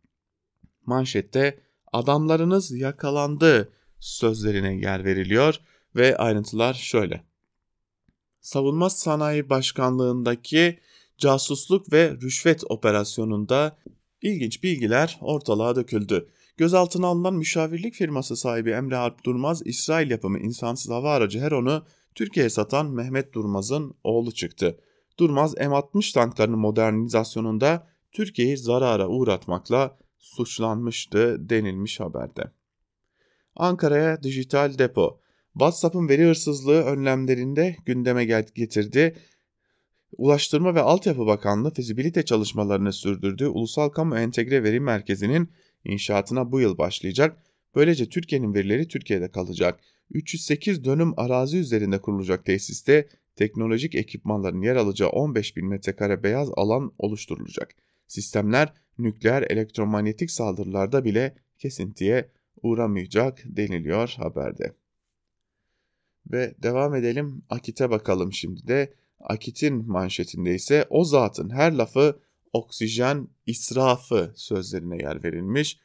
Manşette 0.86 1.60
adamlarınız 1.93 2.72
yakalandı 2.72 3.74
sözlerine 4.00 4.76
yer 4.76 5.06
veriliyor 5.06 5.60
ve 5.96 6.17
ayrıntılar 6.17 6.74
şöyle. 6.74 7.33
Savunma 8.44 8.90
Sanayi 8.90 9.50
Başkanlığındaki 9.50 10.80
casusluk 11.18 11.94
ve 11.94 12.12
rüşvet 12.22 12.64
operasyonunda 12.70 13.78
ilginç 14.22 14.64
bilgiler 14.64 15.18
ortalığa 15.22 15.76
döküldü. 15.76 16.30
Gözaltına 16.58 17.08
alınan 17.08 17.34
müşavirlik 17.34 17.94
firması 17.94 18.36
sahibi 18.36 18.72
Emre 18.72 18.98
Alp 18.98 19.24
Durmaz, 19.24 19.62
İsrail 19.66 20.12
yapımı 20.12 20.40
insansız 20.40 20.92
hava 20.92 21.14
aracı 21.14 21.40
Heron'u 21.40 21.86
Türkiye'ye 22.16 22.50
satan 22.50 22.86
Mehmet 22.86 23.34
Durmaz'ın 23.34 23.96
oğlu 24.04 24.32
çıktı. 24.32 24.80
Durmaz 25.20 25.54
M60 25.54 26.14
tanklarının 26.14 26.60
modernizasyonunda 26.60 27.88
Türkiye'yi 28.12 28.58
zarara 28.58 29.08
uğratmakla 29.08 29.98
suçlanmıştı 30.18 31.50
denilmiş 31.50 32.00
haberde. 32.00 32.52
Ankara'ya 33.56 34.24
dijital 34.24 34.78
depo. 34.78 35.23
WhatsApp'ın 35.54 36.10
veri 36.10 36.24
hırsızlığı 36.24 36.84
önlemlerinde 36.84 37.76
gündeme 37.86 38.26
getirdi. 38.56 39.16
Ulaştırma 40.18 40.76
ve 40.76 40.82
Altyapı 40.82 41.26
Bakanlığı 41.26 41.74
fizibilite 41.74 42.26
çalışmalarını 42.26 42.94
sürdürdüğü 42.94 43.48
Ulusal 43.48 43.89
Kamu 43.89 44.18
Entegre 44.18 44.63
Veri 44.63 44.80
Merkezi'nin 44.80 45.50
inşaatına 45.86 46.52
bu 46.52 46.60
yıl 46.60 46.78
başlayacak. 46.78 47.38
Böylece 47.76 48.10
Türkiye'nin 48.10 48.54
verileri 48.54 48.88
Türkiye'de 48.88 49.32
kalacak. 49.32 49.80
308 50.12 50.84
dönüm 50.84 51.13
arazi 51.18 51.58
üzerinde 51.58 52.02
kurulacak 52.02 52.46
tesiste 52.46 53.08
teknolojik 53.36 53.96
ekipmanların 53.96 54.62
yer 54.62 54.76
alacağı 54.76 55.10
15 55.10 55.58
bin 55.58 55.68
metrekare 55.68 56.24
beyaz 56.24 56.50
alan 56.56 56.92
oluşturulacak. 56.98 57.76
Sistemler 58.08 58.74
nükleer 58.98 59.42
elektromanyetik 59.42 60.32
saldırılarda 60.32 61.06
bile 61.06 61.36
kesintiye 61.58 62.30
uğramayacak 62.62 63.44
deniliyor 63.46 64.13
haberde. 64.18 64.83
Ve 66.34 66.56
devam 66.63 66.96
edelim 66.96 67.43
Akit'e 67.50 67.89
bakalım 67.89 68.34
şimdi 68.34 68.67
de. 68.67 68.93
Akit'in 69.19 69.91
manşetinde 69.91 70.56
ise 70.56 70.86
o 70.89 71.06
zatın 71.06 71.50
her 71.50 71.74
lafı 71.74 72.19
oksijen 72.54 73.28
israfı 73.46 74.34
sözlerine 74.36 74.98
yer 74.98 75.24
verilmiş. 75.24 75.80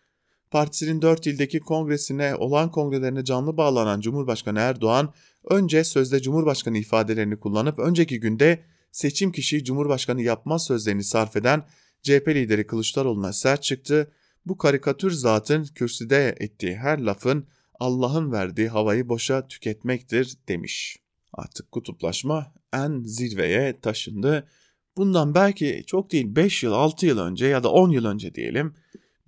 Partisinin 0.51 1.03
4 1.03 1.27
ildeki 1.27 1.61
kongresine 1.61 2.35
olan 2.35 2.71
kongrelerine 2.71 3.25
canlı 3.25 3.57
bağlanan 3.57 4.01
Cumhurbaşkanı 4.01 4.59
Erdoğan 4.59 5.13
önce 5.51 5.85
sözde 5.85 6.23
Cumhurbaşkanı 6.23 6.79
ifadelerini 6.79 7.37
kullanıp 7.41 7.79
önceki 7.79 8.21
günde 8.21 8.63
seçim 8.93 9.33
kişi 9.33 9.65
Cumhurbaşkanı 9.65 10.23
yapmaz 10.23 10.67
sözlerini 10.67 11.05
sarf 11.05 11.37
eden 11.37 11.63
CHP 12.03 12.29
lideri 12.29 12.67
Kılıçdaroğlu'na 12.67 13.33
sert 13.33 13.63
çıktı. 13.63 14.13
Bu 14.47 14.59
karikatür 14.59 15.11
zatın 15.11 15.65
kürsüde 15.65 16.37
ettiği 16.41 16.77
her 16.77 16.99
lafın 16.99 17.47
Allah'ın 17.79 18.33
verdiği 18.33 18.69
havayı 18.69 19.09
boşa 19.09 19.47
tüketmektir 19.47 20.35
demiş. 20.49 20.97
Artık 21.33 21.73
kutuplaşma 21.73 22.55
en 22.73 23.03
zirveye 23.03 23.81
taşındı. 23.81 24.49
Bundan 24.97 25.35
belki 25.35 25.85
çok 25.87 26.13
değil 26.13 26.37
5 26.37 26.63
yıl 26.63 26.73
6 26.73 27.07
yıl 27.07 27.19
önce 27.19 27.47
ya 27.47 27.63
da 27.63 27.73
10 27.73 27.91
yıl 27.91 28.05
önce 28.05 28.35
diyelim 28.35 28.75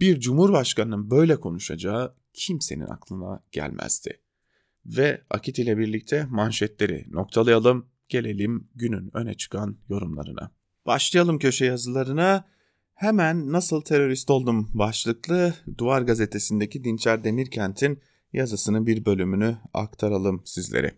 bir 0.00 0.20
cumhurbaşkanının 0.20 1.10
böyle 1.10 1.40
konuşacağı 1.40 2.14
kimsenin 2.32 2.86
aklına 2.86 3.42
gelmezdi. 3.52 4.20
Ve 4.86 5.22
Akit 5.30 5.58
ile 5.58 5.78
birlikte 5.78 6.26
manşetleri 6.30 7.06
noktalayalım, 7.10 7.86
gelelim 8.08 8.68
günün 8.74 9.10
öne 9.16 9.34
çıkan 9.34 9.78
yorumlarına. 9.88 10.50
Başlayalım 10.86 11.38
köşe 11.38 11.64
yazılarına. 11.64 12.44
Hemen 12.94 13.52
nasıl 13.52 13.80
terörist 13.80 14.30
oldum 14.30 14.70
başlıklı 14.74 15.54
Duvar 15.78 16.02
gazetesindeki 16.02 16.84
Dinçer 16.84 17.24
Demirkent'in 17.24 18.00
yazısının 18.33 18.87
bir 18.87 19.05
bölümünü 19.05 19.57
aktaralım 19.75 20.43
sizlere. 20.45 20.95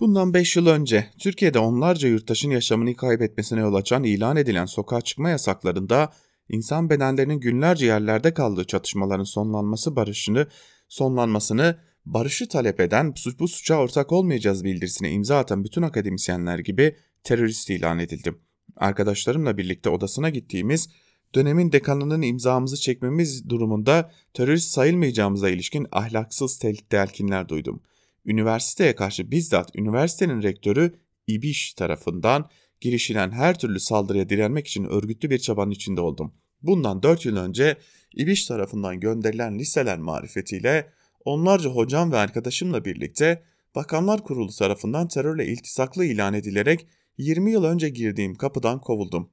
Bundan 0.00 0.34
5 0.34 0.56
yıl 0.56 0.66
önce 0.66 1.10
Türkiye'de 1.18 1.58
onlarca 1.58 2.08
yurttaşın 2.08 2.50
yaşamını 2.50 2.96
kaybetmesine 2.96 3.60
yol 3.60 3.74
açan 3.74 4.04
ilan 4.04 4.36
edilen 4.36 4.66
sokağa 4.66 5.00
çıkma 5.00 5.30
yasaklarında 5.30 6.12
insan 6.48 6.90
bedenlerinin 6.90 7.40
günlerce 7.40 7.86
yerlerde 7.86 8.34
kaldığı 8.34 8.64
çatışmaların 8.64 9.24
sonlanması 9.24 9.96
barışını 9.96 10.46
sonlanmasını 10.88 11.76
barışı 12.06 12.48
talep 12.48 12.80
eden 12.80 13.14
bu 13.38 13.48
suça 13.48 13.74
ortak 13.74 14.12
olmayacağız 14.12 14.64
bildirisine 14.64 15.10
imza 15.10 15.38
atan 15.38 15.64
bütün 15.64 15.82
akademisyenler 15.82 16.58
gibi 16.58 16.96
terörist 17.24 17.70
ilan 17.70 17.98
edildim. 17.98 18.38
Arkadaşlarımla 18.76 19.58
birlikte 19.58 19.90
odasına 19.90 20.30
gittiğimiz 20.30 20.88
dönemin 21.34 21.72
dekanının 21.72 22.22
imzamızı 22.22 22.80
çekmemiz 22.80 23.48
durumunda 23.48 24.10
terörist 24.34 24.70
sayılmayacağımıza 24.70 25.50
ilişkin 25.50 25.86
ahlaksız 25.92 26.58
telkinler 26.90 27.48
duydum. 27.48 27.82
Üniversiteye 28.24 28.94
karşı 28.94 29.30
bizzat 29.30 29.76
üniversitenin 29.76 30.42
rektörü 30.42 30.94
İbiş 31.26 31.74
tarafından 31.74 32.48
girişilen 32.80 33.30
her 33.30 33.58
türlü 33.58 33.80
saldırıya 33.80 34.28
direnmek 34.28 34.66
için 34.66 34.84
örgütlü 34.84 35.30
bir 35.30 35.38
çabanın 35.38 35.70
içinde 35.70 36.00
oldum. 36.00 36.34
Bundan 36.62 37.02
4 37.02 37.24
yıl 37.24 37.36
önce 37.36 37.76
İbiş 38.16 38.46
tarafından 38.46 39.00
gönderilen 39.00 39.58
liseler 39.58 39.98
marifetiyle 39.98 40.92
onlarca 41.24 41.70
hocam 41.70 42.12
ve 42.12 42.16
arkadaşımla 42.16 42.84
birlikte 42.84 43.42
Bakanlar 43.74 44.22
Kurulu 44.22 44.52
tarafından 44.52 45.08
terörle 45.08 45.46
iltisaklı 45.46 46.04
ilan 46.04 46.34
edilerek 46.34 46.86
20 47.18 47.52
yıl 47.52 47.64
önce 47.64 47.88
girdiğim 47.88 48.34
kapıdan 48.34 48.80
kovuldum. 48.80 49.30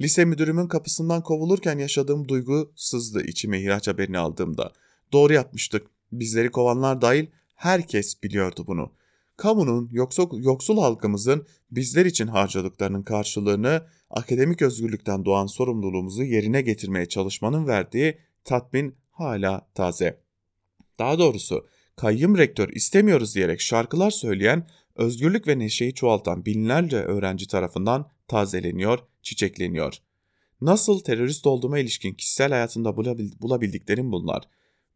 Lise 0.00 0.24
müdürümün 0.24 0.66
kapısından 0.66 1.22
kovulurken 1.22 1.78
yaşadığım 1.78 2.28
duygu 2.28 2.72
sızdı 2.76 3.22
içime 3.22 3.60
ihraç 3.60 3.88
haberini 3.88 4.18
aldığımda. 4.18 4.72
Doğru 5.12 5.32
yapmıştık. 5.32 5.86
Bizleri 6.12 6.50
kovanlar 6.50 7.02
dahil 7.02 7.26
herkes 7.54 8.22
biliyordu 8.22 8.64
bunu. 8.66 8.92
Kamunun, 9.36 9.88
yoksul, 9.92 10.42
yoksul 10.42 10.78
halkımızın 10.78 11.46
bizler 11.70 12.06
için 12.06 12.26
harcadıklarının 12.26 13.02
karşılığını 13.02 13.86
akademik 14.10 14.62
özgürlükten 14.62 15.24
doğan 15.24 15.46
sorumluluğumuzu 15.46 16.22
yerine 16.22 16.62
getirmeye 16.62 17.06
çalışmanın 17.06 17.66
verdiği 17.66 18.18
tatmin 18.44 18.94
hala 19.10 19.68
taze. 19.74 20.20
Daha 20.98 21.18
doğrusu 21.18 21.66
kayyum 21.96 22.38
rektör 22.38 22.68
istemiyoruz 22.68 23.34
diyerek 23.34 23.60
şarkılar 23.60 24.10
söyleyen, 24.10 24.66
özgürlük 25.00 25.48
ve 25.48 25.58
neşeyi 25.58 25.94
çoğaltan 25.94 26.44
binlerce 26.44 26.96
öğrenci 26.96 27.48
tarafından 27.48 28.10
tazeleniyor, 28.28 28.98
çiçekleniyor. 29.22 29.94
Nasıl 30.60 31.00
terörist 31.00 31.46
olduğuma 31.46 31.78
ilişkin 31.78 32.14
kişisel 32.14 32.50
hayatımda 32.50 32.96
bulabildiklerim 33.40 34.12
bunlar. 34.12 34.42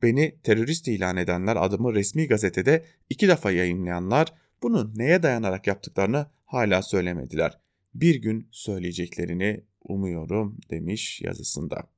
Beni 0.03 0.35
terörist 0.43 0.89
ilan 0.89 1.17
edenler 1.17 1.57
adımı 1.57 1.95
resmi 1.95 2.27
gazetede 2.27 2.85
iki 3.11 3.29
defa 3.29 3.51
yayınlayanlar 3.51 4.33
bunu 4.63 4.93
neye 4.97 5.23
dayanarak 5.23 5.67
yaptıklarını 5.67 6.27
hala 6.45 6.83
söylemediler. 6.83 7.59
Bir 7.95 8.15
gün 8.15 8.49
söyleyeceklerini 8.51 9.65
umuyorum 9.85 10.59
demiş 10.71 11.21
yazısında. 11.21 11.89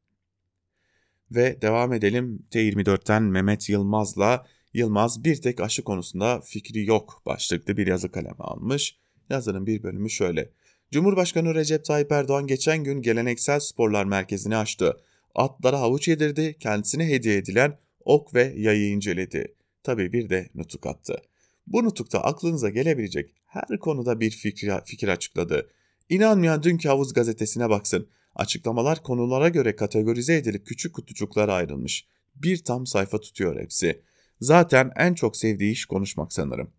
Ve 1.30 1.62
devam 1.62 1.92
edelim 1.92 2.46
T24'ten 2.50 3.22
Mehmet 3.22 3.68
Yılmaz'la 3.68 4.46
Yılmaz 4.76 5.24
bir 5.24 5.42
tek 5.42 5.60
aşı 5.60 5.84
konusunda 5.84 6.40
fikri 6.40 6.84
yok 6.84 7.22
başlıklı 7.26 7.76
bir 7.76 7.86
yazı 7.86 8.10
kaleme 8.12 8.38
almış. 8.38 8.98
Yazının 9.30 9.66
bir 9.66 9.82
bölümü 9.82 10.10
şöyle. 10.10 10.50
Cumhurbaşkanı 10.90 11.54
Recep 11.54 11.84
Tayyip 11.84 12.12
Erdoğan 12.12 12.46
geçen 12.46 12.84
gün 12.84 13.02
geleneksel 13.02 13.60
sporlar 13.60 14.04
merkezini 14.04 14.56
açtı. 14.56 14.96
Atlara 15.34 15.80
havuç 15.80 16.08
yedirdi, 16.08 16.56
kendisine 16.60 17.08
hediye 17.08 17.36
edilen 17.36 17.78
ok 18.04 18.34
ve 18.34 18.54
yayı 18.56 18.88
inceledi. 18.88 19.54
Tabii 19.82 20.12
bir 20.12 20.30
de 20.30 20.50
nutuk 20.54 20.86
attı. 20.86 21.22
Bu 21.66 21.84
nutukta 21.84 22.20
aklınıza 22.20 22.70
gelebilecek 22.70 23.34
her 23.46 23.78
konuda 23.78 24.20
bir 24.20 24.30
fikir, 24.30 24.72
fikir 24.84 25.08
açıkladı. 25.08 25.70
İnanmayan 26.08 26.62
dünkü 26.62 26.88
havuz 26.88 27.12
gazetesine 27.12 27.70
baksın. 27.70 28.08
Açıklamalar 28.34 29.02
konulara 29.02 29.48
göre 29.48 29.76
kategorize 29.76 30.36
edilip 30.36 30.66
küçük 30.66 30.94
kutucuklara 30.94 31.54
ayrılmış. 31.54 32.06
Bir 32.34 32.64
tam 32.64 32.86
sayfa 32.86 33.20
tutuyor 33.20 33.60
hepsi. 33.60 34.02
Zaten 34.40 34.90
en 34.96 35.14
çok 35.14 35.36
sevdiği 35.36 35.72
iş 35.72 35.86
konuşmak 35.86 36.32
sanırım. 36.32 36.70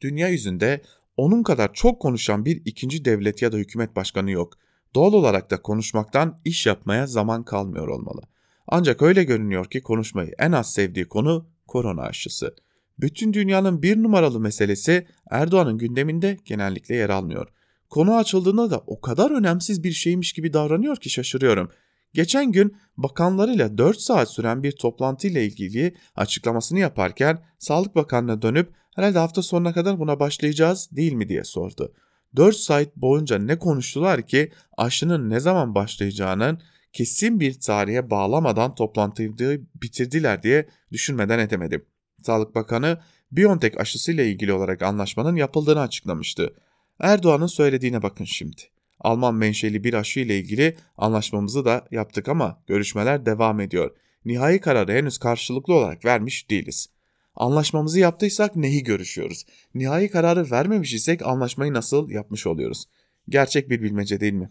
Dünya 0.00 0.28
yüzünde 0.28 0.82
onun 1.16 1.42
kadar 1.42 1.72
çok 1.72 2.02
konuşan 2.02 2.44
bir 2.44 2.62
ikinci 2.64 3.04
devlet 3.04 3.42
ya 3.42 3.52
da 3.52 3.56
hükümet 3.56 3.96
başkanı 3.96 4.30
yok. 4.30 4.54
Doğal 4.94 5.12
olarak 5.12 5.50
da 5.50 5.62
konuşmaktan 5.62 6.40
iş 6.44 6.66
yapmaya 6.66 7.06
zaman 7.06 7.44
kalmıyor 7.44 7.88
olmalı. 7.88 8.20
Ancak 8.68 9.02
öyle 9.02 9.24
görünüyor 9.24 9.70
ki 9.70 9.82
konuşmayı 9.82 10.32
en 10.38 10.52
az 10.52 10.72
sevdiği 10.74 11.08
konu 11.08 11.48
korona 11.66 12.02
aşısı. 12.02 12.54
Bütün 13.00 13.32
dünyanın 13.32 13.82
bir 13.82 14.02
numaralı 14.02 14.40
meselesi 14.40 15.06
Erdoğan'ın 15.30 15.78
gündeminde 15.78 16.36
genellikle 16.44 16.94
yer 16.94 17.10
almıyor. 17.10 17.48
Konu 17.90 18.16
açıldığında 18.16 18.70
da 18.70 18.78
o 18.86 19.00
kadar 19.00 19.30
önemsiz 19.30 19.84
bir 19.84 19.92
şeymiş 19.92 20.32
gibi 20.32 20.52
davranıyor 20.52 20.96
ki 20.96 21.10
şaşırıyorum. 21.10 21.70
Geçen 22.14 22.52
gün 22.52 22.76
bakanlarıyla 22.96 23.78
4 23.78 24.00
saat 24.00 24.30
süren 24.30 24.62
bir 24.62 24.72
toplantıyla 24.72 25.40
ilgili 25.40 25.96
açıklamasını 26.16 26.78
yaparken 26.78 27.44
Sağlık 27.58 27.94
Bakanı'na 27.94 28.42
dönüp 28.42 28.72
herhalde 28.94 29.18
hafta 29.18 29.42
sonuna 29.42 29.72
kadar 29.72 29.98
buna 29.98 30.20
başlayacağız 30.20 30.88
değil 30.92 31.12
mi 31.12 31.28
diye 31.28 31.44
sordu. 31.44 31.94
4 32.36 32.56
saat 32.56 32.96
boyunca 32.96 33.38
ne 33.38 33.58
konuştular 33.58 34.22
ki 34.26 34.52
aşının 34.76 35.30
ne 35.30 35.40
zaman 35.40 35.74
başlayacağının 35.74 36.60
kesin 36.92 37.40
bir 37.40 37.60
tarihe 37.60 38.10
bağlamadan 38.10 38.74
toplantıyı 38.74 39.36
bitirdiler 39.82 40.42
diye 40.42 40.68
düşünmeden 40.92 41.38
edemedim. 41.38 41.84
Sağlık 42.22 42.54
Bakanı 42.54 42.98
BioNTech 43.32 43.80
aşısıyla 43.80 44.24
ilgili 44.24 44.52
olarak 44.52 44.82
anlaşmanın 44.82 45.36
yapıldığını 45.36 45.80
açıklamıştı. 45.80 46.54
Erdoğan'ın 47.00 47.46
söylediğine 47.46 48.02
bakın 48.02 48.24
şimdi. 48.24 48.62
Alman 49.00 49.34
menşeli 49.34 49.84
bir 49.84 49.94
aşı 49.94 50.20
ile 50.20 50.38
ilgili 50.38 50.76
anlaşmamızı 50.96 51.64
da 51.64 51.86
yaptık 51.90 52.28
ama 52.28 52.62
görüşmeler 52.66 53.26
devam 53.26 53.60
ediyor. 53.60 53.90
Nihai 54.24 54.60
kararı 54.60 54.92
henüz 54.92 55.18
karşılıklı 55.18 55.74
olarak 55.74 56.04
vermiş 56.04 56.50
değiliz. 56.50 56.88
Anlaşmamızı 57.34 58.00
yaptıysak 58.00 58.56
neyi 58.56 58.82
görüşüyoruz? 58.82 59.44
Nihai 59.74 60.08
kararı 60.10 60.50
vermemiş 60.50 60.94
isek 60.94 61.26
anlaşmayı 61.26 61.72
nasıl 61.72 62.10
yapmış 62.10 62.46
oluyoruz? 62.46 62.84
Gerçek 63.28 63.70
bir 63.70 63.82
bilmece 63.82 64.20
değil 64.20 64.32
mi? 64.32 64.50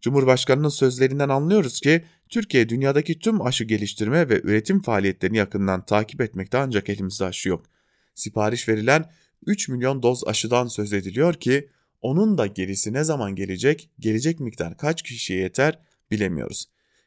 Cumhurbaşkanının 0.00 0.68
sözlerinden 0.68 1.28
anlıyoruz 1.28 1.80
ki 1.80 2.04
Türkiye 2.28 2.68
dünyadaki 2.68 3.18
tüm 3.18 3.46
aşı 3.46 3.64
geliştirme 3.64 4.28
ve 4.28 4.40
üretim 4.40 4.82
faaliyetlerini 4.82 5.36
yakından 5.36 5.84
takip 5.84 6.20
etmekte 6.20 6.58
ancak 6.58 6.88
elimizde 6.88 7.24
aşı 7.24 7.48
yok. 7.48 7.66
Sipariş 8.14 8.68
verilen 8.68 9.10
3 9.46 9.68
milyon 9.68 10.02
doz 10.02 10.24
aşıdan 10.26 10.66
söz 10.66 10.92
ediliyor 10.92 11.34
ki 11.34 11.68
onun 12.00 12.38
da 12.38 12.46
gerisi 12.46 12.92
ne 12.92 13.04
zaman 13.04 13.34
gelecek, 13.34 13.90
gelecek 13.98 14.40
miktar 14.40 14.76
kaç 14.76 15.02
kişiye 15.02 15.38
yeter 15.38 15.78
bilemiyoruz. 16.10 16.66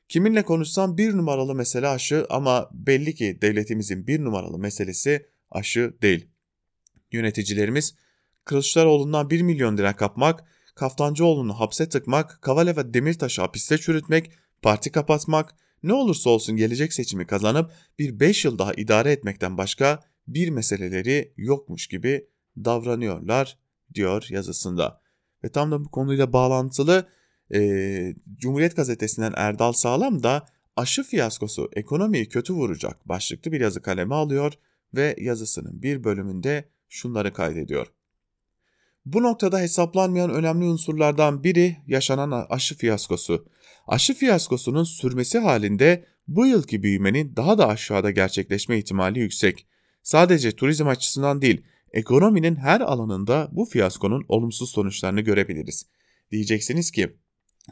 Kiminle 0.10 0.44
konuşsam 0.44 0.98
bir 0.98 1.18
numaralı 1.18 1.56
mesele 1.56 1.88
aşı 1.88 2.26
ama 2.30 2.70
belli 2.74 3.16
ki 3.16 3.38
devletimizin 3.42 4.08
bir 4.08 4.24
numaralı 4.24 4.60
meselesi 4.60 5.26
aşı 5.52 5.94
değil. 6.02 6.28
Yöneticilerimiz 7.12 7.96
Kılıçdaroğlu'ndan 8.46 9.30
1 9.30 9.42
milyon 9.42 9.78
lira 9.78 9.96
kapmak, 9.96 10.44
Kaftancıoğlu'nu 10.76 11.54
hapse 11.54 11.90
tıkmak, 11.90 12.42
Kavala 12.42 12.78
ve 12.78 12.94
Demirtaş'ı 12.94 13.42
hapiste 13.42 13.78
çürütmek, 13.78 14.32
parti 14.62 14.92
kapatmak, 14.92 15.56
ne 15.84 15.94
olursa 15.94 16.30
olsun 16.30 16.56
gelecek 16.56 16.94
seçimi 16.94 17.28
kazanıp 17.28 17.72
bir 18.00 18.20
5 18.20 18.46
yıl 18.46 18.60
daha 18.60 18.74
idare 18.74 19.12
etmekten 19.12 19.58
başka 19.58 20.00
bir 20.28 20.50
meseleleri 20.50 21.34
yokmuş 21.38 21.88
gibi 21.88 22.28
davranıyorlar 22.58 23.58
diyor 23.96 24.26
yazısında. 24.30 25.02
Ve 25.44 25.50
tam 25.50 25.72
da 25.72 25.86
bu 25.86 25.92
konuyla 25.92 26.34
bağlantılı 26.34 27.08
e, 27.54 28.16
Cumhuriyet 28.38 28.76
Gazetesi'nden 28.76 29.34
Erdal 29.36 29.74
Sağlam 29.74 30.24
da 30.24 30.46
aşı 30.76 31.04
fiyaskosu 31.04 31.70
ekonomiyi 31.74 32.30
kötü 32.30 32.54
vuracak 32.54 33.10
başlıklı 33.10 33.52
bir 33.52 33.62
yazı 33.62 33.82
kaleme 33.82 34.16
alıyor 34.16 34.54
ve 34.94 35.16
yazısının 35.18 35.82
bir 35.82 36.04
bölümünde 36.04 36.70
şunları 36.90 37.34
kaydediyor. 37.34 37.88
Bu 39.06 39.24
noktada 39.24 39.60
hesaplanmayan 39.60 40.34
önemli 40.34 40.66
unsurlardan 40.66 41.44
biri 41.44 41.78
yaşanan 41.88 42.46
aşı 42.50 42.78
fiyaskosu. 42.78 43.46
Aşı 43.88 44.14
fiyaskosunun 44.14 44.84
sürmesi 44.84 45.40
halinde 45.40 46.06
bu 46.28 46.46
yılki 46.46 46.84
büyümenin 46.84 47.36
daha 47.36 47.58
da 47.58 47.68
aşağıda 47.68 48.12
gerçekleşme 48.12 48.78
ihtimali 48.78 49.20
yüksek. 49.20 49.68
Sadece 50.04 50.52
turizm 50.52 50.88
açısından 50.88 51.42
değil, 51.42 51.64
ekonominin 51.94 52.56
her 52.56 52.82
alanında 52.82 53.50
bu 53.52 53.66
fiyaskonun 53.66 54.26
olumsuz 54.28 54.70
sonuçlarını 54.70 55.22
görebiliriz. 55.22 55.86
Diyeceksiniz 56.32 56.92
ki 56.92 57.18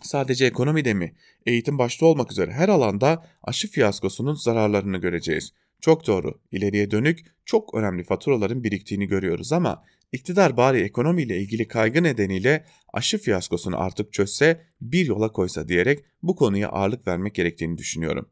sadece 0.02 0.46
ekonomide 0.46 0.94
mi, 0.94 1.16
eğitim 1.46 1.78
başta 1.78 2.06
olmak 2.06 2.32
üzere 2.32 2.52
her 2.52 2.70
alanda 2.70 3.26
aşı 3.44 3.68
fiyaskosunun 3.68 4.36
zararlarını 4.36 4.98
göreceğiz. 4.98 5.54
Çok 5.82 6.08
doğru, 6.08 6.42
ileriye 6.52 6.92
dönük 6.92 7.26
çok 7.46 7.76
önemli 7.76 8.04
faturaların 8.04 8.64
biriktiğini 8.64 9.08
görüyoruz 9.08 9.54
ama 9.54 9.84
iktidar 10.12 10.58
bari 10.58 10.82
ekonomiyle 10.82 11.38
ilgili 11.42 11.68
kaygı 11.68 12.04
nedeniyle 12.04 12.66
aşı 12.94 13.18
fiyaskosunu 13.18 13.82
artık 13.82 14.14
çözse 14.14 14.62
bir 14.82 15.06
yola 15.06 15.32
koysa 15.32 15.68
diyerek 15.68 16.00
bu 16.24 16.36
konuya 16.36 16.70
ağırlık 16.70 17.08
vermek 17.08 17.36
gerektiğini 17.36 17.78
düşünüyorum. 17.78 18.30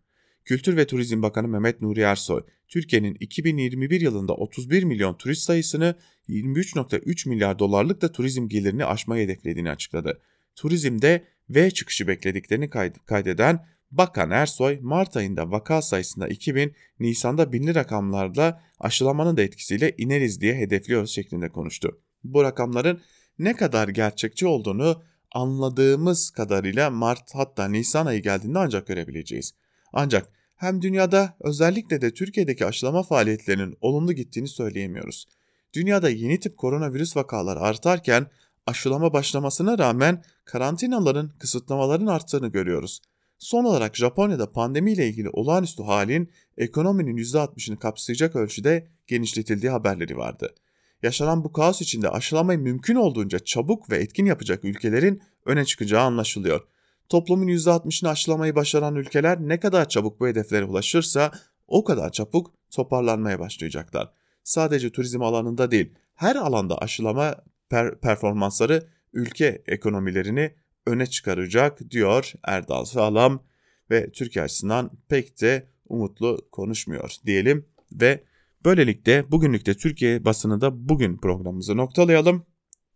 Kültür 0.49 0.77
ve 0.77 0.87
Turizm 0.87 1.21
Bakanı 1.21 1.47
Mehmet 1.47 1.81
Nuri 1.81 2.01
Ersoy, 2.01 2.43
Türkiye'nin 2.67 3.17
2021 3.19 4.01
yılında 4.01 4.33
31 4.33 4.83
milyon 4.83 5.13
turist 5.13 5.41
sayısını 5.41 5.95
23.3 6.29 7.29
milyar 7.29 7.59
dolarlık 7.59 8.01
da 8.01 8.11
turizm 8.11 8.47
gelirini 8.47 8.85
aşmayı 8.85 9.23
hedeflediğini 9.23 9.69
açıkladı. 9.71 10.21
Turizmde 10.55 11.23
V 11.49 11.71
çıkışı 11.71 12.07
beklediklerini 12.07 12.69
kaydeden 13.05 13.65
Bakan 13.91 14.31
Ersoy, 14.31 14.79
Mart 14.81 15.17
ayında 15.17 15.51
vaka 15.51 15.81
sayısında 15.81 16.27
2000, 16.27 16.75
Nisan'da 16.99 17.53
binli 17.53 17.75
rakamlarla 17.75 18.63
aşılamanın 18.79 19.37
da 19.37 19.41
etkisiyle 19.41 19.95
ineriz 19.97 20.41
diye 20.41 20.55
hedefliyoruz 20.55 21.11
şeklinde 21.11 21.49
konuştu. 21.49 22.01
Bu 22.23 22.43
rakamların 22.43 23.01
ne 23.39 23.55
kadar 23.55 23.87
gerçekçi 23.87 24.47
olduğunu 24.47 25.03
anladığımız 25.31 26.29
kadarıyla 26.29 26.89
Mart 26.89 27.35
hatta 27.35 27.67
Nisan 27.67 28.05
ayı 28.05 28.21
geldiğinde 28.21 28.59
ancak 28.59 28.87
görebileceğiz. 28.87 29.53
Ancak 29.93 30.38
hem 30.59 30.81
dünyada 30.81 31.37
özellikle 31.39 32.01
de 32.01 32.13
Türkiye'deki 32.13 32.65
aşılama 32.65 33.03
faaliyetlerinin 33.03 33.77
olumlu 33.81 34.13
gittiğini 34.13 34.47
söyleyemiyoruz. 34.47 35.25
Dünyada 35.73 36.09
yeni 36.09 36.39
tip 36.39 36.57
koronavirüs 36.57 37.17
vakaları 37.17 37.59
artarken 37.59 38.27
aşılama 38.65 39.13
başlamasına 39.13 39.77
rağmen 39.77 40.23
karantinaların, 40.45 41.31
kısıtlamaların 41.39 42.05
arttığını 42.05 42.47
görüyoruz. 42.47 43.01
Son 43.37 43.63
olarak 43.63 43.95
Japonya'da 43.95 44.51
pandemiyle 44.51 45.07
ilgili 45.07 45.29
olağanüstü 45.29 45.83
halin 45.83 46.31
ekonominin 46.57 47.17
%60'ını 47.17 47.79
kapsayacak 47.79 48.35
ölçüde 48.35 48.87
genişletildiği 49.07 49.71
haberleri 49.71 50.17
vardı. 50.17 50.55
Yaşanan 51.03 51.43
bu 51.43 51.53
kaos 51.53 51.81
içinde 51.81 52.09
aşılamayı 52.09 52.59
mümkün 52.59 52.95
olduğunca 52.95 53.39
çabuk 53.39 53.89
ve 53.89 53.97
etkin 53.97 54.25
yapacak 54.25 54.63
ülkelerin 54.63 55.21
öne 55.45 55.65
çıkacağı 55.65 56.03
anlaşılıyor. 56.03 56.67
Toplumun 57.09 57.47
%60'ını 57.47 58.09
aşılamayı 58.09 58.55
başaran 58.55 58.95
ülkeler 58.95 59.39
ne 59.41 59.59
kadar 59.59 59.89
çabuk 59.89 60.19
bu 60.19 60.27
hedeflere 60.27 60.65
ulaşırsa 60.65 61.31
o 61.67 61.83
kadar 61.83 62.11
çabuk 62.11 62.53
toparlanmaya 62.71 63.39
başlayacaklar. 63.39 64.11
Sadece 64.43 64.91
turizm 64.91 65.21
alanında 65.21 65.71
değil, 65.71 65.93
her 66.15 66.35
alanda 66.35 66.77
aşılama 66.77 67.35
per 67.69 67.99
performansları 67.99 68.87
ülke 69.13 69.63
ekonomilerini 69.67 70.55
öne 70.85 71.05
çıkaracak 71.05 71.91
diyor 71.91 72.33
Erdal 72.43 72.85
Sağlam 72.85 73.43
ve 73.91 74.11
Türkiye 74.11 74.45
açısından 74.45 74.91
pek 75.07 75.41
de 75.41 75.69
umutlu 75.87 76.47
konuşmuyor 76.51 77.15
diyelim 77.25 77.65
ve 77.91 78.23
böylelikle 78.65 79.31
bugünlük 79.31 79.65
de 79.65 79.73
Türkiye 79.73 80.25
basınında 80.25 80.89
bugün 80.89 81.17
programımızı 81.17 81.77
noktalayalım. 81.77 82.45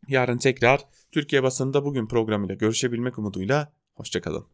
Yarın 0.08 0.38
tekrar 0.38 0.82
Türkiye 1.12 1.43
basınında 1.43 1.86
bugün 1.86 2.08
programıyla 2.08 2.56
görüşebilmek 2.56 3.19
umuduyla 3.19 3.73
Hoşçakalın. 3.93 4.47